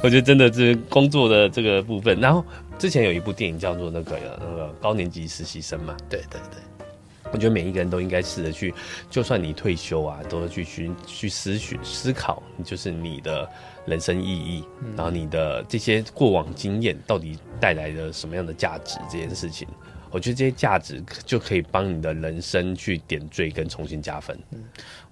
[0.03, 2.43] 我觉得真的是工作的这个部分，然后。
[2.83, 6.85] 之前有一部电影叫做那个那个高年级实习生嘛，对对对，
[7.31, 8.75] 我觉得每一个人都应该试着去，
[9.09, 13.49] 就算你退休啊，都要去寻去思去思考，就是你的
[13.87, 19.69] 人生意义，嗯、然后你的这些过往经验到底带来了什么样的价值这件事情，
[20.11, 24.37] 我觉得这些价值就可以帮你的人生去点缀跟重新加分。
[24.51, 24.65] 嗯，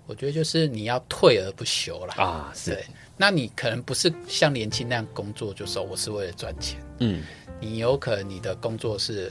[0.08, 2.76] 我觉得就是你要退而不休了啊，是。
[3.20, 7.22] 对，那你可能不是像年轻那样工作，就说我是为了赚钱，嗯。
[7.62, 9.30] 你有可能你的工作是，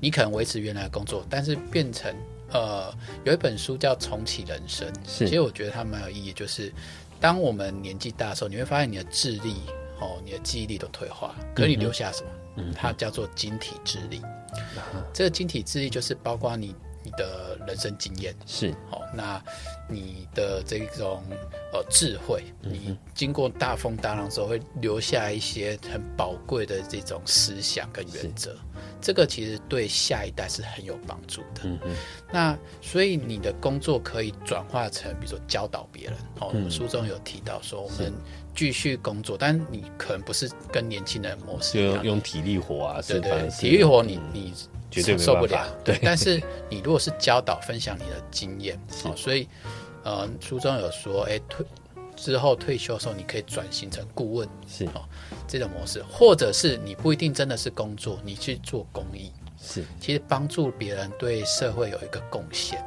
[0.00, 2.14] 你可能维持原来的工作，但是变成
[2.52, 2.94] 呃，
[3.24, 6.72] 有一本书叫《重启人生》，是其实我觉得它蛮有意义，就是
[7.20, 9.56] 当我们年纪大的时候，你会发现你的智力
[10.00, 12.30] 哦，你的记忆力都退化，可是你留下什么？
[12.58, 14.20] 嗯，它叫做晶体智力。
[14.54, 16.76] 嗯、这个晶体智力就是包括你。
[17.04, 18.34] 你的人生经验。
[18.46, 18.74] 是。
[18.90, 19.40] 好，那
[19.88, 21.22] 你的这种
[21.72, 28.56] 呃智慧，你经过大风大浪之后，会留下一些很宝贵的这种思想跟原则，
[29.00, 31.60] 这个其实对下一代是很有帮助的。
[31.64, 31.94] 嗯嗯，
[32.32, 36.14] 那所以你的工作可以转化成，比如说教导别人。
[36.40, 38.12] 哦，我们书中有提到说，我们
[38.56, 44.54] 继续工作，但你可能不是跟年轻人模式一样，用用体力活啊，对，对对，体力活你你。
[45.00, 45.98] 嗯绝对受不了， 对。
[46.02, 49.08] 但是你如果是教导、分享你的经验，是。
[49.08, 49.48] 哦，所以，
[50.04, 51.66] 呃，书中有说，哎，退
[52.16, 54.84] 之后退休的时候，你可以转型成顾问，是。
[54.86, 55.04] 哦，
[55.48, 62.84] 这种模式，或者是你不一定真的是工作，你去做公益，是，其实帮助别人对社会有一个贡献。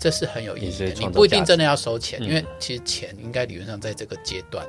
[0.00, 0.86] 这是很有意义的。
[0.92, 4.64] 你不一定真的要收钱，因为其实钱应该理论上在这个阶段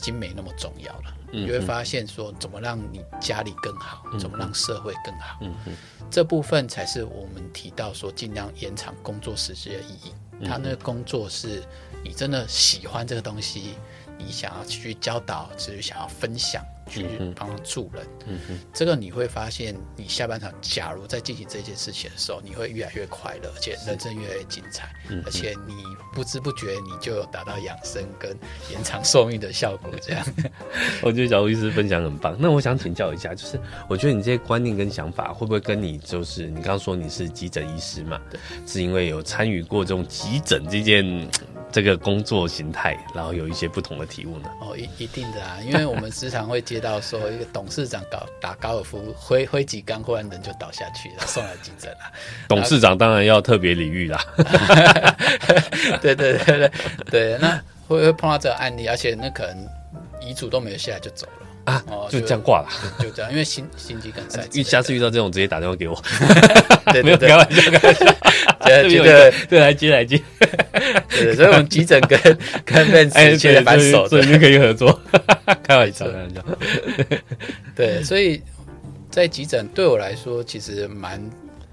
[0.00, 1.14] 已经没那么重要了。
[1.30, 5.38] 你会发现说，怎么让你家里更好，怎么让社会更好，
[6.10, 10.14] 这部分才是我们提到说尽量延长工作时间的意义。
[10.42, 11.62] 他那个工作是
[12.02, 13.74] 你真的喜欢这个东西，
[14.24, 16.64] 你想要去教导，只是想要分享。
[16.90, 17.06] 去
[17.36, 24.92] 帮助人，嗯哼，这个你会发现，你下半场假如在进行这件事情的时候，你会越来越快乐，而且人生越来越精彩，
[25.24, 25.74] 而且你
[26.12, 28.36] 不知不觉你就有达到养生跟
[28.72, 29.88] 延长寿命的效果。
[30.02, 30.26] 这样，
[31.00, 32.36] 我觉得小吴医师分享很棒。
[32.36, 38.20] 那我想请教一下，就是我觉得你这些观念跟想法，会不会跟你就是你刚刚说你是急诊医师嘛？
[38.28, 41.30] 对，是因为有参与过这种急诊这件。
[41.72, 44.50] 这个工作形态，然后有一些不同的体悟呢？
[44.60, 51.98] 哦，一一定的啊，因为我们时常会接到说，一个董事长搞打高尔夫挥挥几杆，忽然人就倒下去了，送来急诊了。
[52.48, 54.24] 董事长当然要特别礼遇啦。
[56.00, 56.72] 对对对对
[57.10, 59.68] 对，那会会碰到这个案例，而且那可能
[60.20, 61.46] 遗嘱都没有下来就走了。
[61.72, 64.40] 啊，就这样挂了，就这样，因为心心肌梗塞。
[64.52, 66.02] 因 为下次遇到这种，直接打电话给我。
[66.92, 68.06] 对对对，开玩笑，开玩笑。
[68.64, 70.20] 对对对，来接来接。
[71.08, 72.18] 对，所以我们急诊跟
[72.64, 74.98] 跟 Vance 现在蛮熟的，所以就可以合作。
[75.62, 76.44] 开玩笑，开玩笑。
[77.74, 78.42] 对，所以
[79.10, 81.20] 在急诊对我来说，其实蛮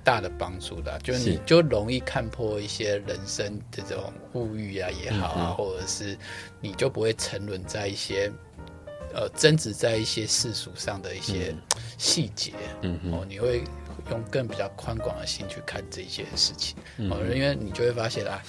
[0.03, 6.17] 大的帮助的，就是你就容易看破一些人生这种物欲啊也好啊，或者是
[6.61, 8.31] 你就不会沉沦在一些。
[9.13, 11.55] 呃，争执在一些世俗上的一些
[11.97, 13.63] 细节，嗯哦，你会
[14.11, 16.75] 用更比较宽广的心去看这些事情，
[17.09, 18.41] 哦，因为你就会发现啊，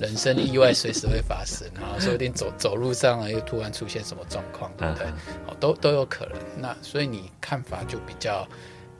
[0.00, 5.06] 人生意外随时会发生然后，说不定走走路上啊，又突然出现什么状况，对不对？
[5.46, 6.38] 哦，都都有可能。
[6.58, 8.46] 那所以你看法就比较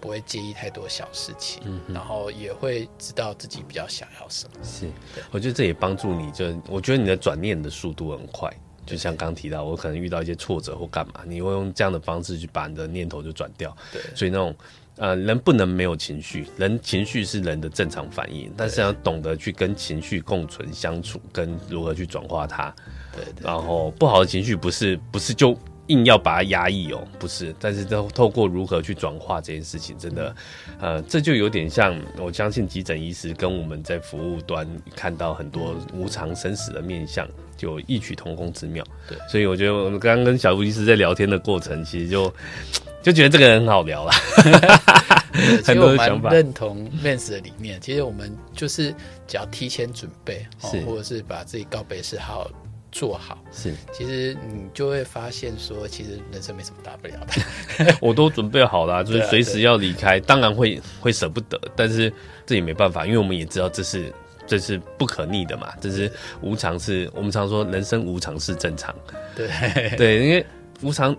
[0.01, 4.65] 不会介意太多小事情，嗯，然后也会知道自己比较想要什么。
[4.65, 4.89] 是，
[5.31, 8.51] 我觉得这也帮助你，就我觉得你的转念的速度很快。
[8.87, 13.77] 就像刚提到，我可能遇到一些挫折或干嘛，你会用这样的方式去把你的念头就转掉。
[13.93, 14.55] 对，所以那种
[14.99, 22.75] 呃，人不能没有情绪，人情绪是人的正常反应，但是要懂得去跟情绪共存相处，跟如何去转化它。
[23.15, 25.55] 对，对，然后不好的情绪不是不是就
[25.89, 30.37] 硬要把它压抑哦，不是，但是都透过如何去转化这件事情，真的，
[30.81, 37.29] 呃，这就有点像我相信急诊医师跟我们在服务端看到很多无常生死的面向。
[37.57, 42.33] 就异曲同工之妙，对，所以我觉得我们刚刚跟小吴医师在聊天的过程，其实就
[43.03, 44.13] 就觉得这个人很好聊啦。
[45.65, 46.31] 很多想法。
[46.31, 48.95] 认同 Vance 的理念，其实我们就是
[49.27, 52.51] 只要提前准备，是或者是把自己告别式好好
[52.91, 57.97] 做好，是，其实你就会发现说，其实人生没什么大不了的。
[58.01, 62.13] 我都准备好了， 就是随时要离开，当然会会舍不得，但是
[62.45, 64.13] 这也没办法，因为我们也知道这是。
[64.47, 65.73] 这是不可逆的嘛？
[65.81, 68.95] 这是无常是，是我们常说人生无常是正常。
[69.35, 69.49] 对
[69.97, 70.47] 对，因为
[70.83, 71.15] 无常，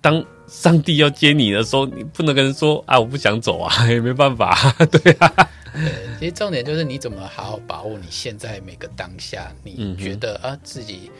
[0.00, 4.56] 当上帝要接你的时候，你不能跟人说啊，我不想走啊， 也没办法。
[4.90, 5.32] 对啊，
[5.72, 11.10] 对，其实重点就是你怎么好好把握你现在每个当下，你觉得、嗯、啊自己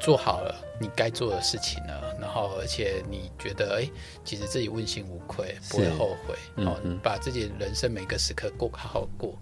[0.00, 3.88] 做好了你该做的事情了，然后而且你觉得哎，
[4.24, 6.34] 其实自己问心无愧，不会后悔，
[6.64, 9.36] 哦、嗯，把自己人生每个时刻过好好过。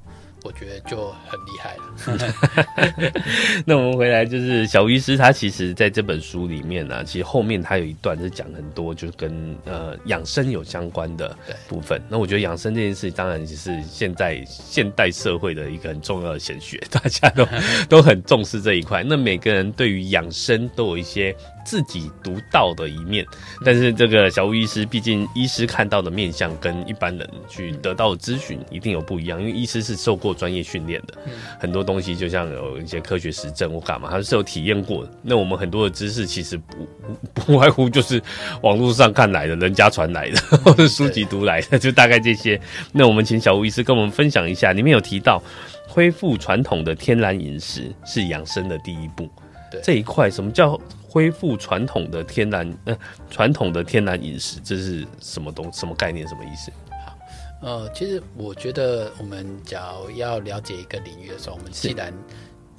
[0.45, 3.13] 我觉得就很厉害了。
[3.67, 11.37] 那我们回来就是小医师，他其实在这本书里面呢、其实后面他有一段是讲很多，就是跟呃养生有相关的
[11.69, 12.01] 部分。
[12.09, 17.47] 那我觉得养生这件事，当然也是现在现代社会的一个很重要的显学，大家都
[17.89, 19.03] 都很重视这一块。
[19.03, 21.35] 那每个人对于养生都有一些。
[21.65, 23.25] 自己独到的一面，
[23.65, 31.15] 但是这个小吴医师，毕竟医师看到的面相跟一般人去得到的咨询一定有不一样，因为医师是受过专业训练的，
[31.59, 35.11] 很多东西就像有一些科学实证或干嘛，他是有体验过的。
[35.23, 36.89] 那我们很多的知识其实不
[37.35, 38.23] 不外乎就是
[38.63, 42.61] 网络上看来的，人家传来的，或者书籍读来的，就大概这些。
[42.93, 45.43] 那我们请小吴医师跟我们分享一下，里面有提到
[45.87, 49.29] 恢复传统的天然饮食是养生的第一步。
[49.71, 52.79] 对这一块，什么叫恢复传统的天然？
[52.85, 52.99] 呃，
[53.31, 55.73] 传统的天然饮食，这是什么东？
[55.73, 56.27] 什么概念？
[56.29, 56.71] 什么意思？
[57.05, 57.19] 好，
[57.63, 62.13] 呃，其实我觉得，我们只要要了解一个领域的时候，我们既然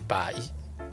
[0.08, 0.36] 把一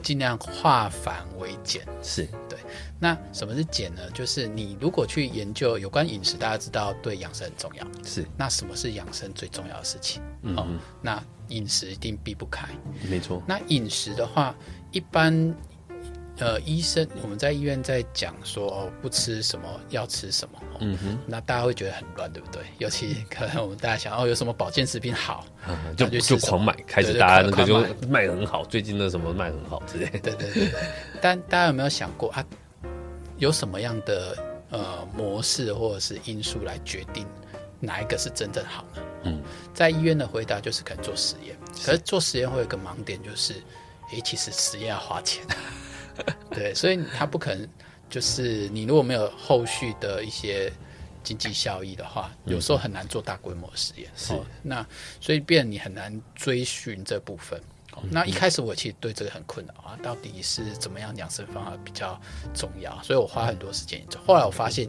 [0.01, 2.57] 尽量化繁为简，是对。
[2.99, 4.01] 那什么是简呢？
[4.13, 8.25] 就是你如果去研究有关饮食，大家知道对养生很重要，是。
[8.35, 10.21] 那什么是养生最重要的事情？
[10.41, 10.67] 嗯，嗯，哦，
[11.01, 12.67] 那饮食一定避不开，
[13.09, 13.41] 没错。
[13.47, 14.55] 那饮食的话，
[14.91, 15.55] 一般。
[16.39, 22.61] 呃，医生我们在医院在讲说哦，不吃什么要吃什么，哦、嗯哼，那大家会觉得很乱，对不对？
[22.77, 30.19] 尤其可能我们大家想哦，有什么保健食品好，嗯、就就，就狂买，开始大家那个就卖很好，最近那什么卖很好之类的。
[30.19, 30.71] 对对对。
[31.19, 32.45] 但大家有没有想过啊？
[33.39, 34.37] 有什么样的
[34.69, 37.25] 呃模式或者是因素来决定
[37.79, 39.01] 哪一个是真正好呢？
[39.23, 39.41] 嗯，
[39.73, 43.53] 在医院的回答就是可能做实验，可是做实验会有一个盲点，就是
[44.11, 45.43] 诶，其实实验要花钱。
[46.51, 47.67] 对，所以他不可能
[48.09, 50.71] 就是你如果没有后续的一些
[51.23, 54.09] 经济效益的话，有时候很难做大规模实验。
[54.15, 54.85] 是、哦，那
[55.19, 57.61] 所以变你很难追寻这部分。
[57.93, 62.19] 哦、那一开始我其实对这个很困扰啊，到底是怎么样养生方法比较
[62.53, 62.95] 重要？
[63.01, 64.19] 所以我花很多时间研究。
[64.25, 64.87] 后来我发现，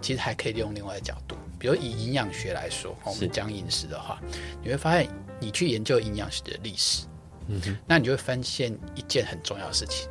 [0.00, 4.20] 其实还可以利用另外一个角度，比如以营养学来说，我们讲饮食的话，
[4.62, 7.06] 你会发现你去研究营养学的历史，
[7.48, 10.08] 嗯，那你就会发现一件很重要的事情。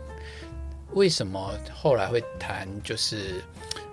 [0.93, 3.41] 为什么后来会谈就是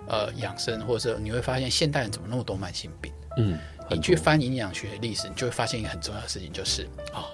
[0.07, 3.11] 呃养生，或者是你会发现现代人怎么那么多慢性病？
[3.37, 3.57] 嗯，
[3.89, 7.25] 你去翻营养学的历史，你就会发现一个很重要的事情，就是啊、哦，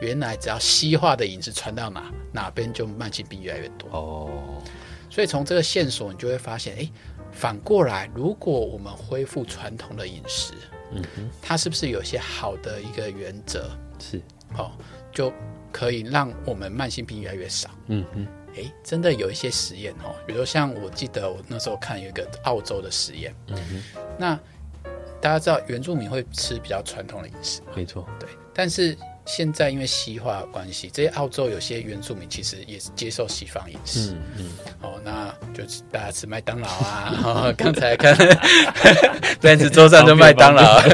[0.00, 3.88] 原来只要西化的饮食传到哪哪边，就慢性病越来越多。
[3.90, 4.62] 哦，
[5.10, 6.88] 所以从这个线索，你就会发现，哎，
[7.32, 10.54] 反过来，如果我们恢复传统的饮食，
[10.92, 13.68] 嗯哼，它是不是有些好的一个原则？
[13.98, 14.22] 是，
[14.56, 14.70] 哦，
[15.10, 15.32] 就
[15.72, 17.68] 可以让我们慢性病越来越少。
[17.88, 18.26] 嗯哼。
[18.62, 24.38] 诶，真的有一些实验哦，比如像我记得我那时候看有一个澳洲的实验，嗯哼，那
[25.20, 28.28] 大家知道原住民会吃比较传统的饮食，没错，对。
[28.54, 34.50] 但是现在因为西化的关系，这些澳洲有些原住民其实也是接受西方饮食，嗯嗯，
[34.82, 38.16] 哦，那就大家吃麦当劳啊， 哦，刚才看，
[39.40, 40.80] 但是桌上就麦当劳，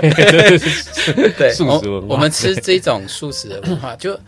[1.39, 4.19] 对，素食文化，我们吃这种素食的文化，就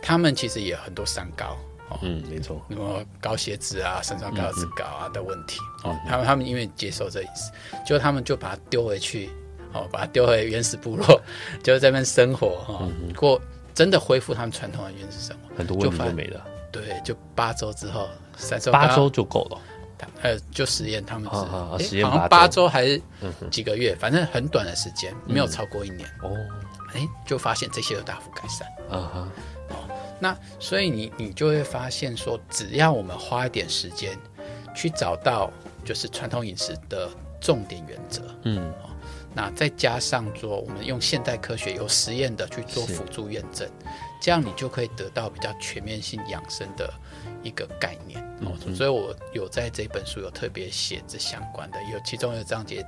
[0.00, 1.56] 他们其实也有很多三高。
[2.02, 7.50] 嗯，没错，那么高血脂啊、肾上高脂高啊的问题，嗯、哦，他们他们因为接受这意思，
[7.86, 9.30] 就他们就把它丢回去，
[9.72, 11.20] 哦，把它丢回原始部落，
[11.62, 13.40] 就在那边生活，哈、哦，嗯、过
[13.74, 16.44] 真的恢复他们传统的原始生活，很多问题都没了。
[16.72, 19.58] 对，就八周之后，三周八周就够了。
[20.20, 21.24] 呃，就实验他们
[21.78, 23.00] 是，好像八周还是
[23.50, 26.06] 几个月，反正很短的时间，没有超过一年。
[26.22, 26.50] 哦、嗯，
[26.92, 28.68] 哎，就发现这些有大幅改善。
[28.90, 29.28] 啊哈。
[30.18, 34.18] 那所以你你就会发现说，只要我们花一点时间
[34.74, 35.50] 去找到
[35.84, 38.72] 就是传统饮食的重点原则，嗯，
[39.34, 43.68] 那再加上说我们用现代科学有实验的去做辅助验证，
[44.20, 46.92] 这样你就可以得到比较全面性养生的
[47.42, 48.20] 一个概念。
[48.40, 52.84] 哦、所以我有在这本书有特别写这相关的，有其中有章节。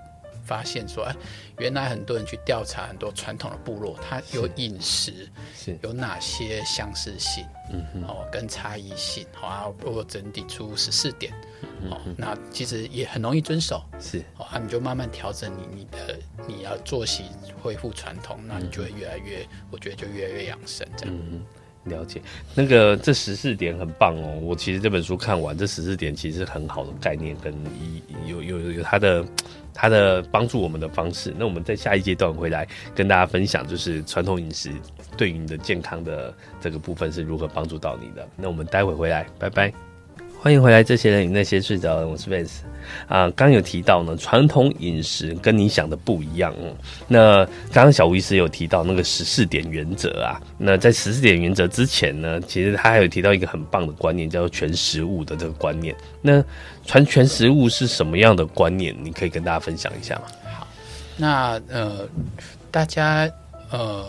[0.48, 1.14] 发现说，哎，
[1.58, 5.76] 原来很多人去调查很多传统的部落，它有饮食是。
[5.82, 11.30] 有哪些相似性，嗯哦，跟差异性，好啊，包括整理出十四点，
[11.82, 11.92] 嗯、哼。
[11.92, 17.24] 哦，那其实也很容易遵守，是，哦，那、啊、你就慢慢调整你你的你要作息
[17.62, 21.14] 恢复传统，那你就会越来越，嗯、我觉得就越来越养生这样。
[21.14, 21.44] 嗯
[21.84, 22.20] 了解，
[22.54, 24.38] 那个这十四点很棒哦。
[24.42, 29.24] 我其实这本书看完，这十四点其实很好的概念，跟一有有有有它的
[29.80, 31.32] 它的帮助我们的方式。
[31.38, 34.72] 那我们在下一阶段回来跟大家分享，就是传统饮食
[35.16, 38.28] 对于你的健康的这个部分是如何帮助到你的。
[38.36, 39.87] 那我们待会回来，拜拜。
[40.40, 42.60] 欢迎回来，这些人与那些睡着的，我是 Vance
[43.08, 43.28] 啊。
[43.30, 46.54] 刚有提到呢，传统饮食跟你想的不一样。
[47.08, 50.40] 那刚刚小吴医师有提到那个十四点原则啊。
[50.56, 55.94] 那在十四点原则之前呢，其实他还有提到一个很棒的观念，叫做全食物的这个观念。
[56.22, 56.42] 那
[56.86, 58.96] 传全食物是什么样的观念？
[59.02, 60.22] 你可以跟大家分享一下吗？
[60.56, 60.68] 好，
[61.16, 62.08] 那呃，
[62.70, 63.28] 大家
[63.70, 64.06] 呃。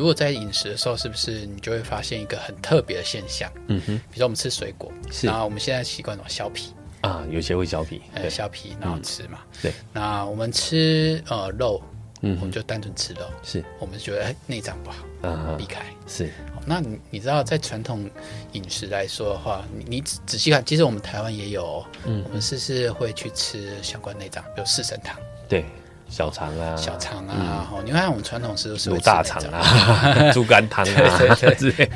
[0.00, 3.52] 如果在饮食的时候，是不是你就会发现一个很特别的现象？
[3.66, 5.26] 嗯哼，比如说我们吃水果，是。
[5.26, 6.26] 然后我们现在习惯什么？
[6.26, 6.72] 削皮。
[7.02, 9.40] 啊，有些会削皮，呃，削皮然后吃嘛。
[9.42, 11.82] 嗯、对，那我们吃呃肉，
[12.22, 13.62] 嗯，我们就单纯吃肉，是。
[13.78, 15.84] 我们觉得哎内脏不好，啊，避开。
[16.06, 16.32] 是，
[16.64, 18.08] 那你你知道在传统
[18.52, 25.14] 饮食来说的话，你你仔细看，其实我们台湾也有，嗯，我们是是会去吃相关内脏，比如四神汤，
[25.46, 25.66] 对。
[26.10, 31.90] 小肠啊，小肠啊，嗯、你看我们传统食物是有大肠啊， 猪肝汤啊，对对对，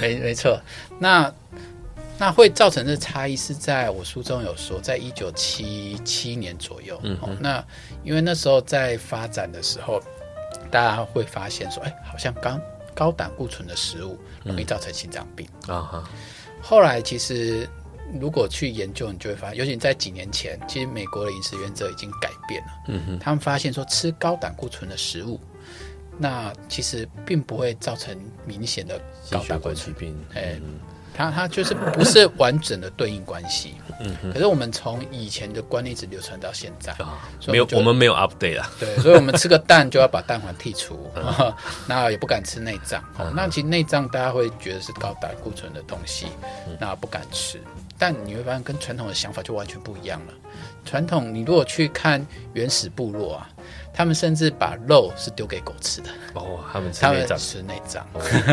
[0.00, 0.60] 没没错。
[0.98, 1.32] 那
[2.18, 7.64] 那会造成的差异是在我书中有说，在一九七七年左右，嗯哼，那
[8.02, 10.02] 因为那时候在发展的时候，
[10.70, 12.60] 大家会发现说，哎，好像高
[12.94, 15.48] 高胆固醇的食物容易造成心脏病。
[15.68, 16.02] 啊
[16.60, 17.68] 后来其实。
[18.18, 22.68] 如果去研究，你就会发现，尤其在几年前，其实美国的饮食原则已经改变了。
[22.88, 25.38] 嗯哼，他们发现说，吃高胆固醇的食物，
[26.18, 29.00] 那其实并不会造成明显的
[29.30, 30.18] 高胆固醇病。
[30.34, 30.58] 哎，
[31.20, 33.74] 它它就是不是完整的对应关系。
[34.00, 37.18] 嗯，可是我们从以前的观念一直流传到现在啊，
[37.48, 38.70] 没有我们没有 update 啊。
[38.80, 41.10] 对，所以我们吃个蛋就要把蛋黄剔除，
[41.86, 43.02] 那也不敢吃内脏。
[43.34, 46.28] 那其实内脏大家会觉得是高胆固醇的东西，
[46.78, 47.60] 那不敢吃。
[47.98, 50.32] 但你会发现跟传统的想法就完全不一样了。
[50.86, 53.48] 传统你如果去看原始部落啊。
[53.92, 58.06] 他们甚至把肉是丢给狗吃的哦，他们吃内脏，吃内脏。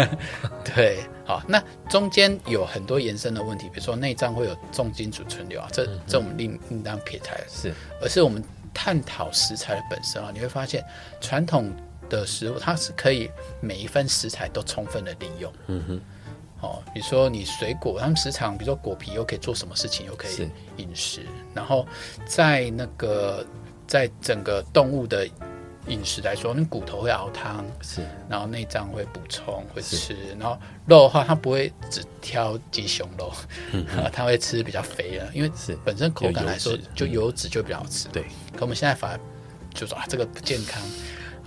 [0.76, 7.38] 对，好，那中间有很多延伸的问题，比如说内脏会有重金属存留啊，这这我们另另当撇开。
[7.49, 8.43] 是，而是我们
[8.74, 10.84] 探讨食材的本身啊，你会发现
[11.22, 11.72] 传统
[12.09, 13.30] 的食物它是可以
[13.61, 15.53] 每一份食材都充分的利用。
[15.68, 16.01] 嗯哼，
[16.61, 21.22] 哦，比如说你水果，他们时常比如说果皮又可以做什么事情，又可以饮食，
[21.53, 21.88] 然后
[22.26, 23.45] 在那个。
[23.88, 25.27] 在整个动物的
[25.88, 33.31] 饮食来说，你骨头会熬汤，是，然后内脏会补充，会吃，然后肉的话，它不会只挑鸡胸肉，
[33.71, 35.77] 嗯， 它会吃比较肥的，因为是。
[35.85, 38.23] 本身口感来说，就油脂就比较好吃，对。
[38.53, 39.19] 可我们现在反而
[39.73, 40.81] 就说啊，这个不健康。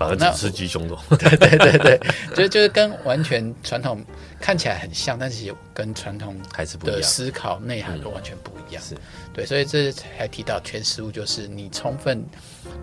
[0.01, 2.01] 反而只吃鸡胸肉，对对对对，
[2.35, 4.03] 就就是跟完全传统
[4.41, 8.83] 看起来很像，但是跟传统还是不一样，思考内涵都完全不一样。
[8.83, 8.97] 是，
[9.35, 12.25] 对，所以这还提到全食物，就是你充分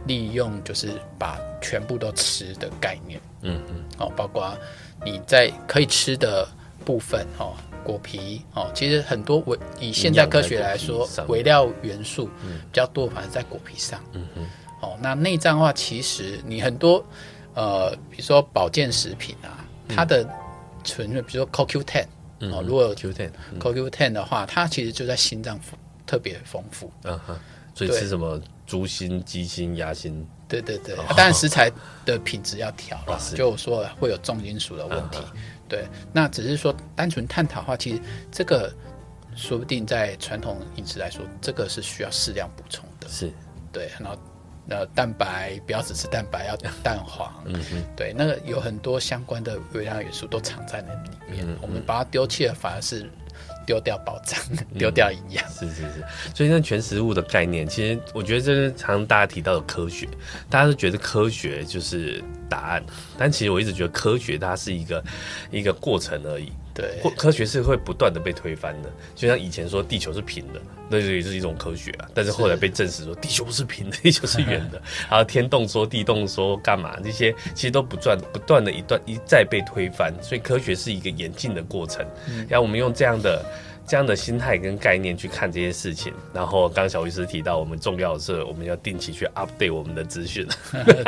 [0.05, 3.20] 利用，就是把全部都吃的概念。
[3.41, 4.55] 嗯嗯，哦，包括
[5.03, 6.47] 你在可以吃的
[6.86, 13.99] 部分，哦，果皮，哦，其实很多微以现代科学来说，微料元素比较多，反而在果皮上。
[14.13, 14.45] 嗯嗯。
[14.80, 17.03] 哦，那内脏的话，其实你很多，
[17.55, 20.28] 呃，比如说保健食品啊，嗯、它的
[20.84, 22.05] 纯，比如说 CoQ10，
[22.51, 25.59] 哦，如果有 Q10、嗯、CoQ10 的话，它其实就在心脏
[26.05, 26.91] 特别丰富。
[27.05, 27.36] 嗯哼，
[27.73, 30.23] 所以吃什么猪心、鸡心、鸭心？
[30.47, 31.71] 对对对，当然食材
[32.05, 35.17] 的品质要调了，哦、就说会有重金属的问题。
[35.34, 38.01] 嗯、对，那只是说单纯探讨的话，其实
[38.32, 38.71] 这个
[39.36, 43.09] 说不定在传统饮食来说，这个是需要适量补充的。
[43.09, 43.34] 是，
[43.71, 44.15] 对，然后。
[44.70, 47.34] 呃，蛋白不要只吃蛋白，要蛋黄。
[47.45, 51.45] 嗯哼，对，那个有很多相关的微量元素都藏在那里面。
[51.47, 53.09] 嗯，我们把它丢弃了，反而是
[53.65, 54.43] 丢掉宝藏，
[54.78, 55.49] 丢掉营养。
[55.49, 56.03] 是是是，
[56.36, 60.07] 所以那全食物的概念，其实我觉得这是常常大家提到的科学，
[60.49, 62.84] 大家都觉得科学就是答案，
[63.18, 65.03] 但其实我一直觉得科学它是一个
[65.49, 66.51] 一个过程而已。
[66.78, 72.07] 对，科学是会不断的被推翻的，就像以前说地球是平的，那就也是一种科学啊。
[72.13, 74.80] 但是后来被证实说地球不是平的， 地球是圆的。
[75.09, 80.13] 然后天动说地动说干嘛，这些其实都不断不断的一段一再被推翻。
[80.21, 82.05] 所以科学是一个演进的过程。
[82.47, 83.43] 然后我们用这样的。
[83.88, 90.46] 这样的心态跟概念去看这些事情，然后刚小律师提到，我们重要的是我们要定期去 update 我们的资讯。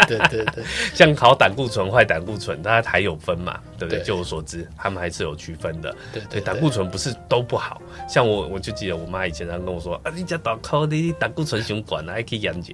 [0.07, 0.63] 对 对对，
[0.95, 3.59] 像好胆固醇、坏胆固醇，它还有分嘛？
[3.77, 4.01] 对不对？
[4.01, 5.93] 就我所知，他们还是有区分的。
[6.13, 7.81] 对对，胆固醇不是都不好。
[8.07, 12.73] 像我，我就记得我妈以前常跟我说：“啊，你家胆靠你胆固醇胸管啊，还可以养血。”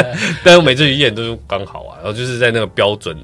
[0.42, 3.14] 但是我每次去验都是刚好啊，然后就是在那个标准。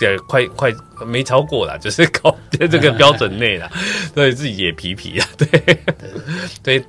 [0.00, 0.72] 对，快快
[1.06, 3.70] 没超过啦，就是高在这个标准内啦，
[4.14, 5.28] 所以自己也皮皮啊。
[5.36, 5.78] 对
[6.80, 6.84] 对，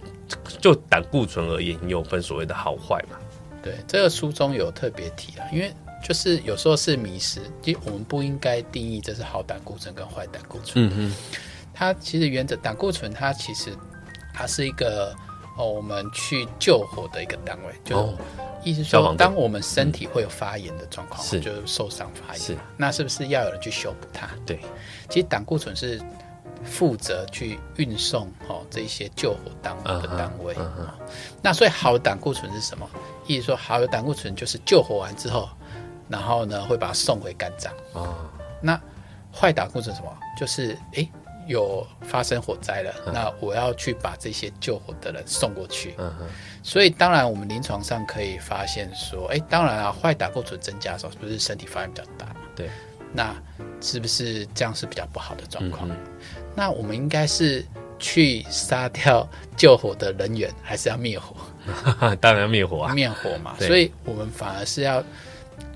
[0.59, 3.17] 就胆固醇而言，你有分所谓的好坏嘛？
[3.61, 5.71] 对，这个书中有特别提啊，因为
[6.03, 10.87] 就是有时候是迷失，其实我们不应该定义这是好胆固醇跟坏胆固醇。
[10.87, 11.15] 嗯嗯，
[11.73, 13.71] 它其实原则胆固醇，它其实
[14.33, 15.13] 它是一个
[15.57, 17.97] 哦，我们去救火的一个单位，就。
[17.97, 18.17] 哦
[18.63, 24.27] 意思说，当我们身体会有发炎的状况，是就是受伤发炎，是那是不是要有人去修补它？
[24.45, 24.59] 对，
[25.09, 25.99] 其实胆固醇是
[26.63, 30.53] 负责去运送哦这些救火单位的单位。
[30.53, 30.89] Uh uh.
[31.41, 32.87] 那所以好的胆固醇是什么？
[33.25, 35.49] 意思说，好的胆固醇就是救火完之后，
[36.07, 37.73] 然后呢会把它送回肝脏。
[37.93, 38.81] 哦、uh -huh.，那
[39.33, 40.17] 坏胆固醇什么？
[40.39, 41.09] 就是哎。
[41.51, 45.93] 有发生火灾了，嗯，那我要去把这些救火的人送过去。
[45.97, 46.27] 嗯哼，
[46.63, 52.35] 所以当然我们临床上可以发现说，哎，当然啊，坏胆固醇增加的时候，是不是身体发炎比较大？
[52.55, 52.69] 对，
[53.13, 53.35] 那
[53.79, 55.87] 是不是这样是比较不好的状况？
[55.89, 55.95] 嗯，
[56.55, 57.63] 那我们应该是
[57.99, 61.35] 去杀掉救火的人员，还是要灭火？
[62.19, 63.55] 当然要灭火啊，灭火嘛。
[63.59, 65.03] 所以我们反而是要。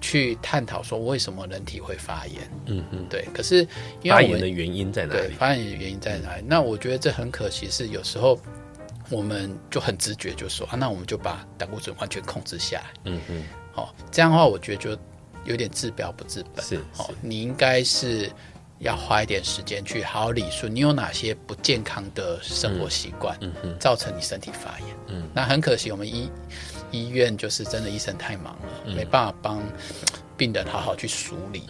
[0.02, 2.42] 去探讨说为什么人体会发炎？
[2.66, 3.28] 嗯嗯，对。
[3.34, 3.58] 可是
[4.02, 5.28] 因为发炎的原因在哪里？
[5.28, 6.44] 对，发炎的原因在哪里？
[6.46, 8.40] 那我觉得这很可惜，是有时候
[9.10, 12.94] 我们就很直觉就说啊，那我们就把胆固醇完全控制下来。
[13.06, 13.44] 嗯嗯，
[13.76, 14.98] 哦，这样的话，我觉得就
[15.46, 16.64] 有点治标不治本。
[16.64, 18.32] 是，是哦，你应该是
[18.80, 24.90] 要花一点时间去好好理顺，你有哪些不健康的生活习惯，嗯嗯，造成你身体发炎。
[25.08, 26.30] 嗯，那很可惜，我们一。
[26.96, 29.62] 医院就是真的医生太忙了，嗯、没办法帮
[30.38, 31.64] 病人好好去梳理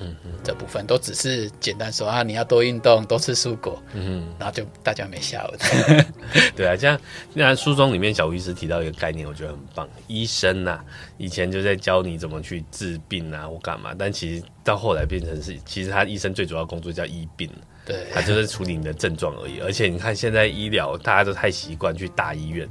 [0.44, 6.06] 这部分，都只是简单说啊，你要多运动，多吃蔬果，嗯，然后就大家没下文。
[6.56, 7.00] 对啊，这样
[7.34, 9.88] 那书中里面小吴医师提到一个概念，我觉得很棒。
[10.08, 10.86] 医生呐、啊，
[11.18, 17.48] 以前就在教你怎么去治病啊或干嘛，但其实到后来变成是，其实他医生最主要工作叫医病，
[17.86, 19.60] 对，他就是处理你的症状而已。
[19.60, 22.68] 而且你看现在医疗大家都太习惯去大医院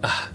[0.00, 0.30] 啊。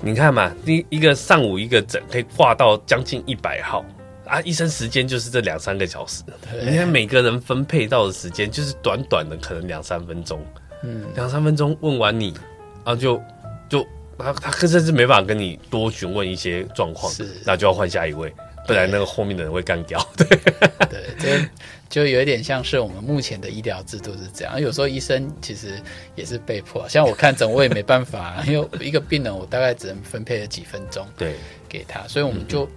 [0.00, 3.84] 你看嘛，一一个上午一个诊可以挂到将近一百号
[4.26, 6.22] 啊，医生时间就是这两三个小时。
[6.64, 10.44] 你看每个人分配到的时间就是短短的，可能两三分钟。
[10.82, 12.32] 嗯，两三分钟问完你，
[12.84, 13.20] 啊就
[13.68, 13.84] 就
[14.16, 18.32] 他他甚至没办法跟你多询问一些状况，是，那就要换下一位。
[18.66, 20.26] 不然那个后面的人会干掉，对
[21.18, 21.48] 对，就
[21.88, 24.60] 就有一点像是我们目前的医疗制度是这样。
[24.60, 25.80] 有时候医生其实
[26.14, 31.36] 也是被迫，像我看诊我也没办法， 因为一个病人我大概只能分配了几分钟，对，
[31.68, 32.68] 给他，所以我们就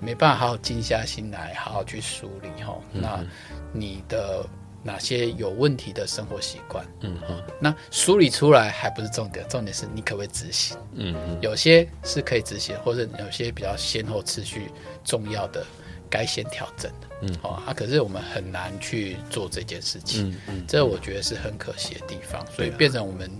[0.00, 2.78] 没办法好好静下心来，好好去梳理哈。
[2.92, 3.24] 那
[3.72, 4.44] 你的。
[4.80, 6.86] 哪些有问题的生活习惯？
[7.00, 10.78] 嗯嗯，那梳理出来还不是重点，重点是你可不可以执行？
[10.94, 14.70] 嗯嗯，有些是可以执行，或者有些比较先后次序
[15.04, 15.66] 重要的，
[16.08, 17.07] 该先调整的。
[17.20, 20.30] 嗯，哦啊，可是我们很难去做这件事情。
[20.30, 23.30] 嗯嗯，这我觉得是很可惜的地方，所以变成我们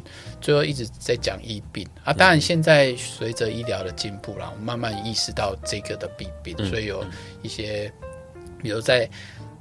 [0.40, 2.12] 最后一直在讲医病啊。
[2.12, 7.04] 当然，现在随着医疗的进步啦，我们慢慢意识到这个的弊病，所以有
[7.42, 7.92] 一些，
[8.62, 9.08] 比如在。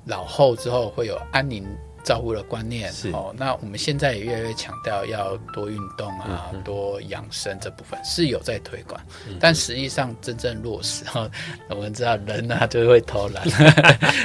[0.10, 1.68] 老后之后会有安宁
[2.08, 3.36] 照护的观念，哦。
[3.38, 8.98] 那我们现在也越来越强调要多运动啊，嗯、多养生这部分是有在推广，
[9.28, 11.30] 嗯、但实际上真正落实哈，
[11.70, 13.44] 我们知道人啊就会偷懒，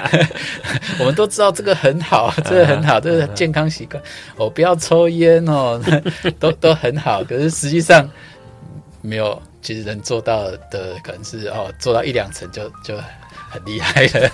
[1.01, 4.01] 我们都知道这个很好， 这个很好，这个健康习惯，
[4.37, 5.83] 我、哦、不要抽烟哦，
[6.39, 7.25] 都都很好。
[7.25, 8.09] 可是实际上
[9.01, 12.97] 没有，其实能做到的可能是哦，做到一两层就就。
[13.53, 14.31] 很厉害的，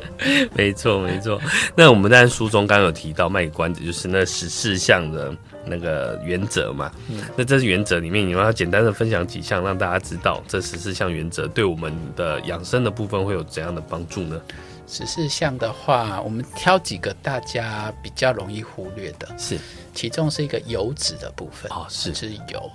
[0.56, 1.38] 没错没错。
[1.76, 6.90] 那我们在书中刚刚有提到卖关子，就是那十四项的那个原则嘛。
[7.10, 14.40] 嗯，那这是原则里面，你要简单的分享几项，让大家知道这十四项原则对我们的养生的部分会有怎样的帮助呢？
[14.88, 19.58] 十四项的话，我们挑几个大家比较容易忽略的，是
[19.94, 22.70] 其中是一个油脂的部分哦，是是油。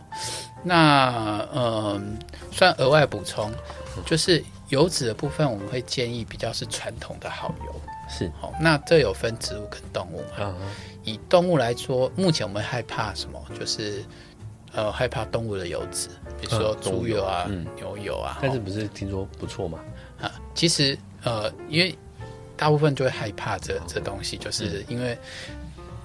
[0.63, 2.17] 那嗯，
[2.51, 3.51] 算额外补充，
[4.05, 4.43] 就是。
[4.69, 8.53] 油脂的部分，我们会建议比较是传统的好油，是好。
[8.59, 10.55] 那这有分植物跟动物嘛？
[11.03, 13.41] 以动物来说，目前我们害怕什么？
[13.57, 14.03] 就是
[14.73, 16.09] 呃，害怕动物的油脂，
[16.39, 18.37] 比如说猪油啊、牛油啊。
[18.41, 19.79] 但是不是听说不错吗？
[20.21, 21.97] 啊，其实呃，因为
[22.57, 25.17] 大部分就会害怕这这东西，就是因为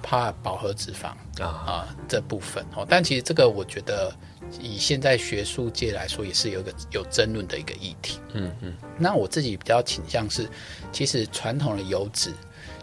[0.03, 1.07] 怕饱和脂肪
[1.41, 2.85] 啊啊这部分哦。
[2.87, 4.13] 但其实这个我觉得。
[4.61, 8.19] 以现在学术界来说，也是有一个有争论的一个议题。
[8.33, 10.47] 嗯嗯，那我自己比较倾向是，
[10.91, 12.31] 其实传统的油脂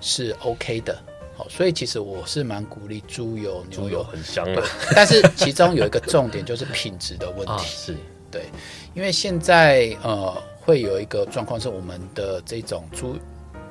[0.00, 1.00] 是 OK 的。
[1.36, 4.60] 好，所以其实我是蛮鼓励猪油、牛油，很香的。
[4.96, 7.52] 但是其中有一个重点就是品质的问 题。
[7.52, 7.94] 啊、是
[8.32, 8.46] 对，
[8.92, 13.16] 因为现在呃会有一个状况是，我们的这种猪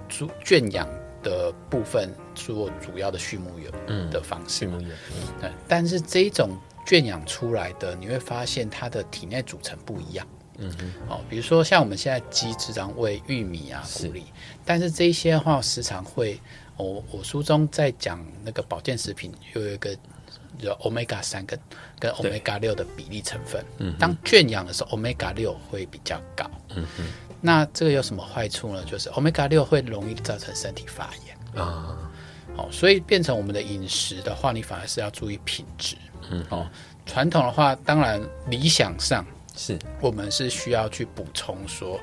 [0.08, 0.88] 猪圈养
[1.24, 3.70] 的部分做主要的畜牧业
[4.10, 4.66] 的方式。
[4.66, 4.88] 畜牧业。
[5.40, 6.58] 对，但是这一种。
[6.86, 10.28] 圈养出来的，你会发现它的体内组成不一样。
[10.58, 14.24] 嗯哼，哦，比如说像我们现在鸡只常喂玉米啊、谷粒，
[14.66, 16.40] 但是这些的话时常会，
[16.78, 19.96] 我我书中在讲那个保健食品，有一个
[20.58, 21.60] 叫 omega 三跟
[22.00, 23.64] 跟 omega 六的比例成分。
[23.78, 26.50] 嗯，当圈养的时候，omega 六会比较高。
[26.70, 27.06] 嗯哼，
[27.42, 28.84] 那这个有什么坏处呢？
[28.86, 31.98] 就是 omega 六会容易造成身体发炎啊。
[32.58, 35.96] 哦，所以变成我们的饮食的话，你反而是要注意品质。
[36.30, 36.68] 嗯，哦，
[37.06, 39.26] 传统的话，当然理想上
[39.56, 41.98] 是我们是需要去补充说，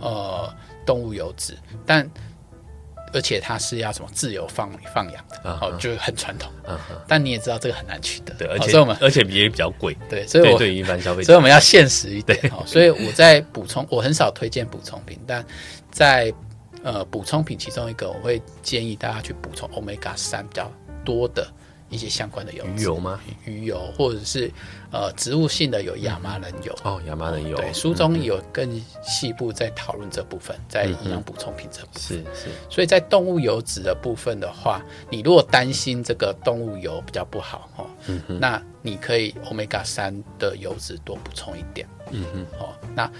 [0.00, 0.54] 呃，
[0.84, 1.56] 动物油脂，
[1.86, 2.08] 但
[3.12, 5.76] 而且它是要什么自由放放养的，哦、uh，huh.
[5.78, 6.50] 就很传统。
[6.66, 7.00] 嗯、uh.
[7.06, 12.38] 但你也知道这个很难取得，对，而且、哦、我们而且也比较贵，对，所以我对一般消费者，所以我们要现实一点。
[12.66, 15.44] 所以我在补充，我很少推荐补充品，但
[15.90, 16.32] 在
[16.82, 20.70] 呃补充品其中一个，我会建议大家去补充 Omega 三比较
[21.04, 21.46] 多的。
[21.88, 23.20] 一些相关的油脂，鱼油吗？
[23.44, 24.50] 鱼油或者是
[24.90, 27.56] 呃植物性的有亚麻仁油哦，亚麻仁油。
[27.56, 32.02] 对，书中有更细部在讨论这部分，在营养补充品这部分。
[32.02, 32.50] 是是。
[32.68, 37.86] 所以在动物油脂的部分的话，你如果担心这个动物油比较不好哦，
[38.40, 41.88] 那你可以 Omega 三的油脂多补充一点。
[42.10, 43.10] 嗯哼，哦，那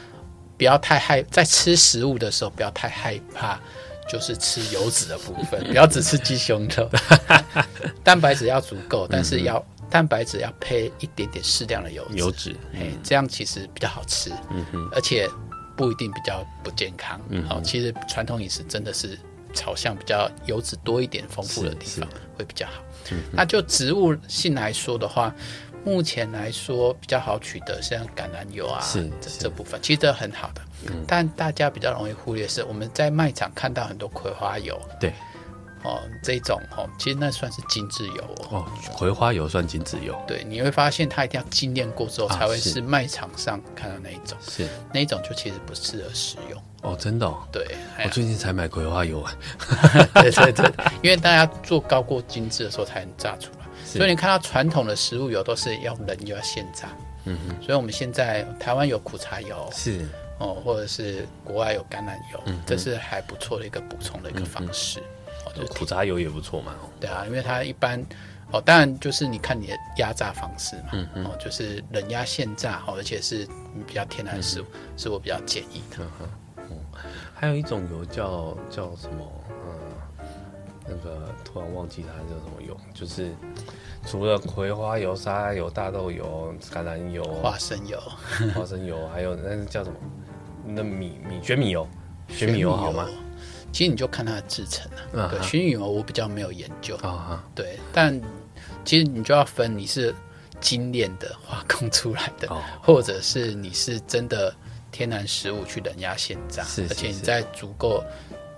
[0.56, 3.60] 不要太害在吃食物的时候不要太害怕。
[4.08, 6.88] 就是吃油脂的部分，不要只吃鸡胸肉，
[8.04, 15.28] 蛋白质要足够，但是要蛋白质要配一点点适量的油脂，油脂，哎，这样其实比较好吃，嗯哼，而且
[15.76, 17.20] 不一定比较不健康。
[17.28, 19.18] 嗯，好，其实传统饮食真的是
[19.52, 22.72] 朝向比较油脂多一点、丰富的地方会比较好。
[23.12, 25.34] 嗯，那就植物性来说的话，
[25.86, 30.60] 目前来说比较好取得，像橄榄油啊，是这这部分其实都很好的。
[30.88, 34.76] 嗯，但大家比较容易忽略是我们在卖场看到很多葵花油。
[34.98, 35.14] 对。
[35.84, 38.58] 哦，这种哦，其实那算是精致油哦。
[38.58, 40.20] 哦，葵花油算精致油。
[40.26, 44.36] 对，你会发现它一定要精炼过之后才会是卖场上看到那一种。
[44.40, 46.60] 是，那一种就其实不适合食用。
[46.82, 47.46] 哦，真的、哦。
[47.52, 47.64] 对，
[48.02, 49.32] 我最近才买葵花油啊。
[50.14, 50.72] 对对对，
[51.02, 53.55] 因为大家做高过精致的时候才能榨出来，
[53.96, 56.88] 所以你看到传统的食物油都是要人又要现榨。
[57.24, 57.62] 嗯哼。
[57.62, 59.68] 所以我们现在台湾有苦茶油。
[59.72, 60.06] 是。
[60.38, 65.00] 哦，或者是国外有橄榄油，嗯、这是还不错的一个补充的一个方式。
[65.00, 67.98] 嗯苦茶油也不错嘛，对啊，因为它一般
[68.52, 73.48] 哦，当然就是你看你的压榨方式嘛，嗯嗯，哦，就是冷压现榨，哦，而且是
[73.86, 76.04] 比较天然食物，嗯、是我比较建议的。
[76.20, 76.28] 嗯
[76.68, 76.78] 嗯，
[77.34, 79.35] 还有一种油叫叫什么？
[80.88, 83.34] 嗯，那个突然忘记它叫什么油，就是
[84.06, 88.00] 除了葵花油、沙拉油、大豆油、橄榄油、花生油、
[88.54, 89.96] 花生油，还有那叫什么？
[90.68, 91.86] 那米米玄米油，
[92.28, 93.06] 玄米油好吗？
[93.72, 98.18] 其实你就看它的制成啊，对，熏油我比较没有研究啊，对，但
[98.84, 100.14] 其实你就要分你是
[100.60, 102.48] 精炼的化工出来的，
[102.82, 104.54] 或者是你是真的
[104.90, 108.02] 天然食物去冷压现榨，而且你在足够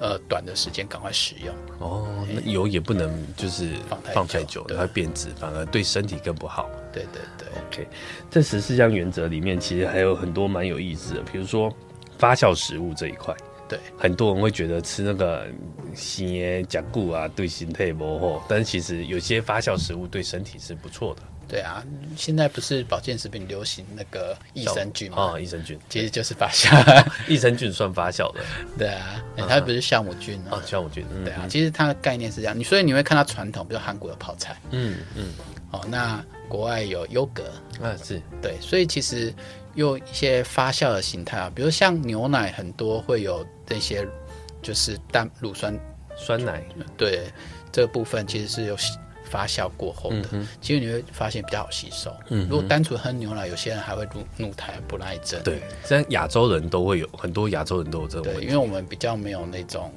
[0.01, 1.55] 呃短的时间赶快使用。
[1.79, 3.73] 哦，那油也不能就是
[4.13, 6.71] 放太久，它会变质，反而对身体更不好。
[6.93, 7.89] 对对对，OK，
[8.31, 11.73] 这十四项原则里面其实还有很多蛮有意思的，比如说
[12.19, 13.35] 发酵食物这一块。
[13.69, 15.47] 对，很多人会觉得吃那个
[15.95, 21.23] 鲜的甲固啊，对身体不好，但其实有些发酵食物对身体是不错的。
[21.49, 21.83] 对啊，
[22.17, 25.33] 现在不是保健食品流行那个益生菌吗？
[25.35, 28.41] 啊，益生菌其实就是发酵， 益生菌算发酵的。
[28.79, 31.05] 对啊，它不是酵母菌啊，酵母菌。
[31.25, 35.33] 对啊，其实它的概念是这样，你所以你会看到传统，比如韩国的泡菜，嗯嗯，
[35.71, 37.45] 哦，那国外有优格，
[37.83, 39.35] 啊是对，所以其实。
[39.75, 44.05] 用一些发酵的形态啊，比如像牛奶，很多会有这些，
[44.61, 45.79] 就是蛋乳酸
[46.17, 46.61] 酸奶，
[46.97, 47.31] 对
[47.71, 48.77] 这个部分其实是有
[49.31, 52.13] 发酵过后的，嗯、其实你会发现比较好吸收。
[52.29, 55.43] 嗯，如果单纯喝牛奶，有些人还会怒怒态不耐症。
[55.43, 59.93] 对，像亚洲人都会有很多亚洲人都有这种问题，对，因为我们比较没有那种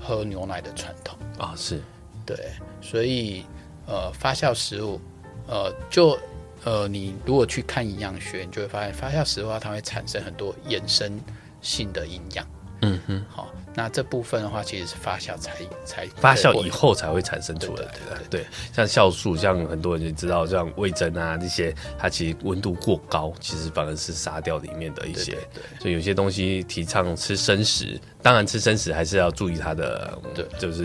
[0.00, 1.80] 喝牛奶的传统啊，是
[2.26, 2.36] 对，
[2.80, 3.44] 所以
[3.86, 5.00] 呃，发酵食物
[5.46, 6.18] 呃就。
[6.64, 11.20] 呃，你如果去看营养学，你就会发现发酵食物，它会产生很多衍生
[11.60, 12.46] 性的营养。
[12.82, 15.52] 嗯哼，好，那这部分的话，其实是发酵才
[15.84, 17.92] 才发酵以后才会产生出来的。
[18.28, 25.38] 对，对，对，像酵素，像很多人就知道，像味噌啊这些，它其实温度过高，其实反而是杀掉里面的一些。
[25.80, 30.84] 所以有些东西提倡吃生食，当然吃生食还是要注意它的，对，就是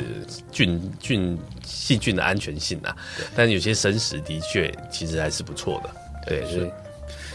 [0.49, 2.95] 菌菌细菌的安全性啊。
[3.35, 5.89] 但有些生食的确其实还是不错的。
[6.25, 6.71] 对，所以是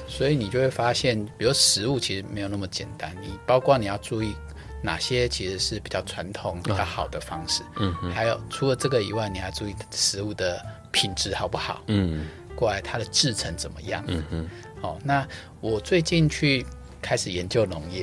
[0.09, 4.35] 所以你就会发现，比如食物其实没有那么简单，你包括你要注意。
[4.83, 7.63] 哪些其实是比较传统、比较好的方式？
[7.77, 10.61] 嗯，还有除了这个以外，你还注意食物的
[10.91, 11.83] 品质好不好？
[11.87, 12.27] 嗯，
[12.57, 14.05] 过来它的制成怎么样？
[14.09, 14.51] 嗯嗯。
[14.83, 15.27] 哦，那
[15.61, 16.67] 我最近去
[17.01, 18.03] 开始研究农业，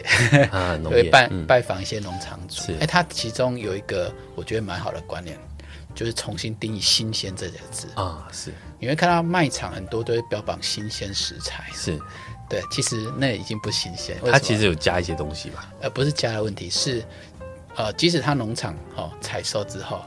[0.51, 2.71] 啊， 农业，拜拜访一些农场主。
[2.79, 5.37] 哎，他其中有一个我觉得蛮好的观念，
[5.93, 8.25] 就是重新定义“新鲜”这个字啊。
[8.31, 11.65] 是，你会看到卖场很多都会标榜新鲜食材。
[11.73, 11.99] 是。
[12.49, 14.17] 对，其实那已经不新鲜。
[14.25, 15.71] 它其实有加一些东西吧？
[15.81, 17.03] 呃，不是加的问题，是
[17.75, 20.01] 呃，即使它农场哦采收之后，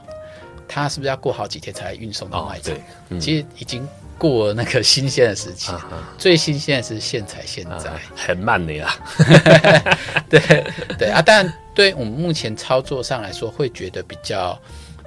[0.67, 2.75] 它是不是要过好几天才运送到卖场？
[2.75, 2.79] 哦
[3.09, 3.87] 嗯、其实已经
[4.17, 5.71] 过了那个新鲜的时期，
[6.17, 8.93] 最新鲜的是现采现摘，啊、很慢的呀。
[10.29, 10.65] 对
[10.97, 14.59] 对啊，但对我们目前操作上来说，会觉得比较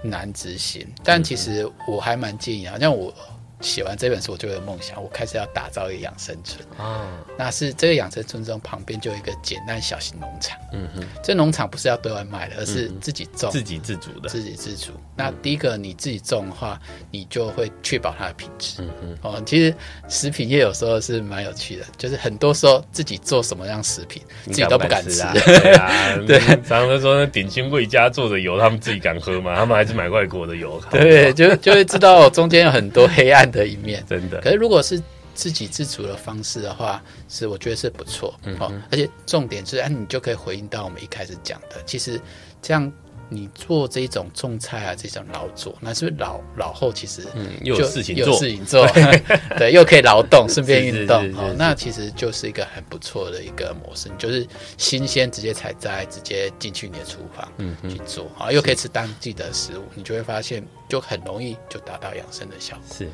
[0.02, 0.86] 难执行。
[1.04, 3.14] 但其实我还蛮建议啊，像我。
[3.60, 7.06] 写完这本书，我就有梦想，我开始要打造一个养生村啊。
[7.38, 10.58] 那是这个养生村中旁边就有一个简单小型农场。
[10.72, 14.28] 嗯哼，这农场不是要对外卖的，而是自己种，自给自足的。
[14.28, 14.92] 自给自足。
[15.16, 16.78] 那第一个你自己种的话，
[17.10, 18.82] 你就会确保它的品质。
[18.82, 19.74] 嗯哼，哦，其实
[20.08, 25.32] 食品业有时候是蛮有趣的，就是很多时候自己做什么样食品，自己都不敢吃啊。
[25.34, 26.38] 对啊，对。
[26.66, 29.56] 常常说那鼎新贵家做的油，他们自己敢喝吗？
[29.56, 30.80] 他们还是买外国的油。
[30.90, 34.40] 对，就就会知道中间有很多黑暗的一面，真的。
[34.40, 35.02] 可是如果是
[35.34, 42.20] 自给自足的方式的话，是我觉得是不错，嗯哼，而且重点是，哎，你就可以回应到我们一开始讲的，其实
[42.62, 42.90] 这样
[43.28, 48.86] 你做这种种菜啊，这种劳作，那是不是老老后其实嗯又有事情做，有事情做，
[49.58, 54.46] 对，又可以劳动，顺便运动哦，那其实就是一个很不错的一个模式，你就是
[54.76, 62.96] 新鲜直接采摘，直接进去你的厨房嗯去做啊，又可以吃当季的食物，你就会发现就很容易就达到养生的效果。
[62.96, 63.08] 是，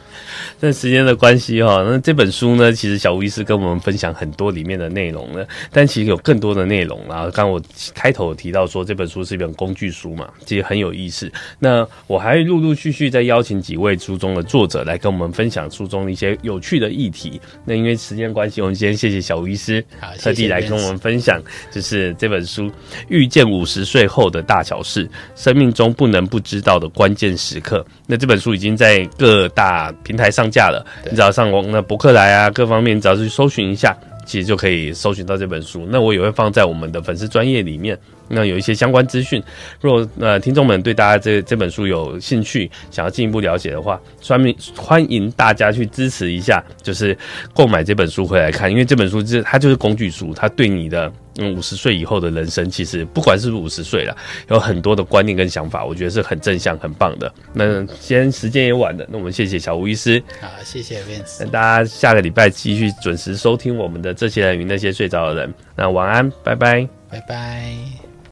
[0.61, 7.23] 那时间的关系哈，那这本书呢，其实小吴医师跟我们分享很多里面的内容呢，但其实有更多的内容啊。
[7.33, 7.63] 刚刚我
[7.95, 11.31] 开头提到说这本书是一本工具书嘛，其实很有意思。
[11.59, 17.41] 那我还会陆陆续续再邀请几位书中的作者来跟我们分享书中的一些有趣的议题。
[17.65, 19.85] 那因为时间关系，我们先谢谢小吴医师，
[20.19, 21.41] 特地来跟我们分享，
[21.71, 22.65] 就是这本书
[23.09, 27.85] 《遇见五十岁后的大小事：生命中不能不知道的关键时刻》。
[28.07, 33.97] 那这本书已经在各大平台上架了，你只要上网那博客来啊，各方面只要去搜寻一下。
[34.25, 37.99] 其实就可以搜寻到这本书，那我也会放在我们的粉丝专业里面。
[38.35, 39.43] 那有一些相关资讯，
[39.81, 47.17] 如果呃听众们对大家这这本书有兴趣，想要进一步了解的话，欢欢迎大家去支持一下，就是
[47.53, 54.17] 购买这本书回来看，因为这本书是它就是工具书，它对你的嗯五十岁以后的人生，其实不管是不是五十岁了，
[54.49, 57.33] 有很多的观念跟想法，我觉得是很正向、很棒的。
[57.53, 68.02] 那今天时间也晚了，那我们谢谢小吴医师，好，谢谢 Vince，那大家下个礼拜继续准时收听我们的这些人与那些睡着的人，那晚安，拜拜，拜拜。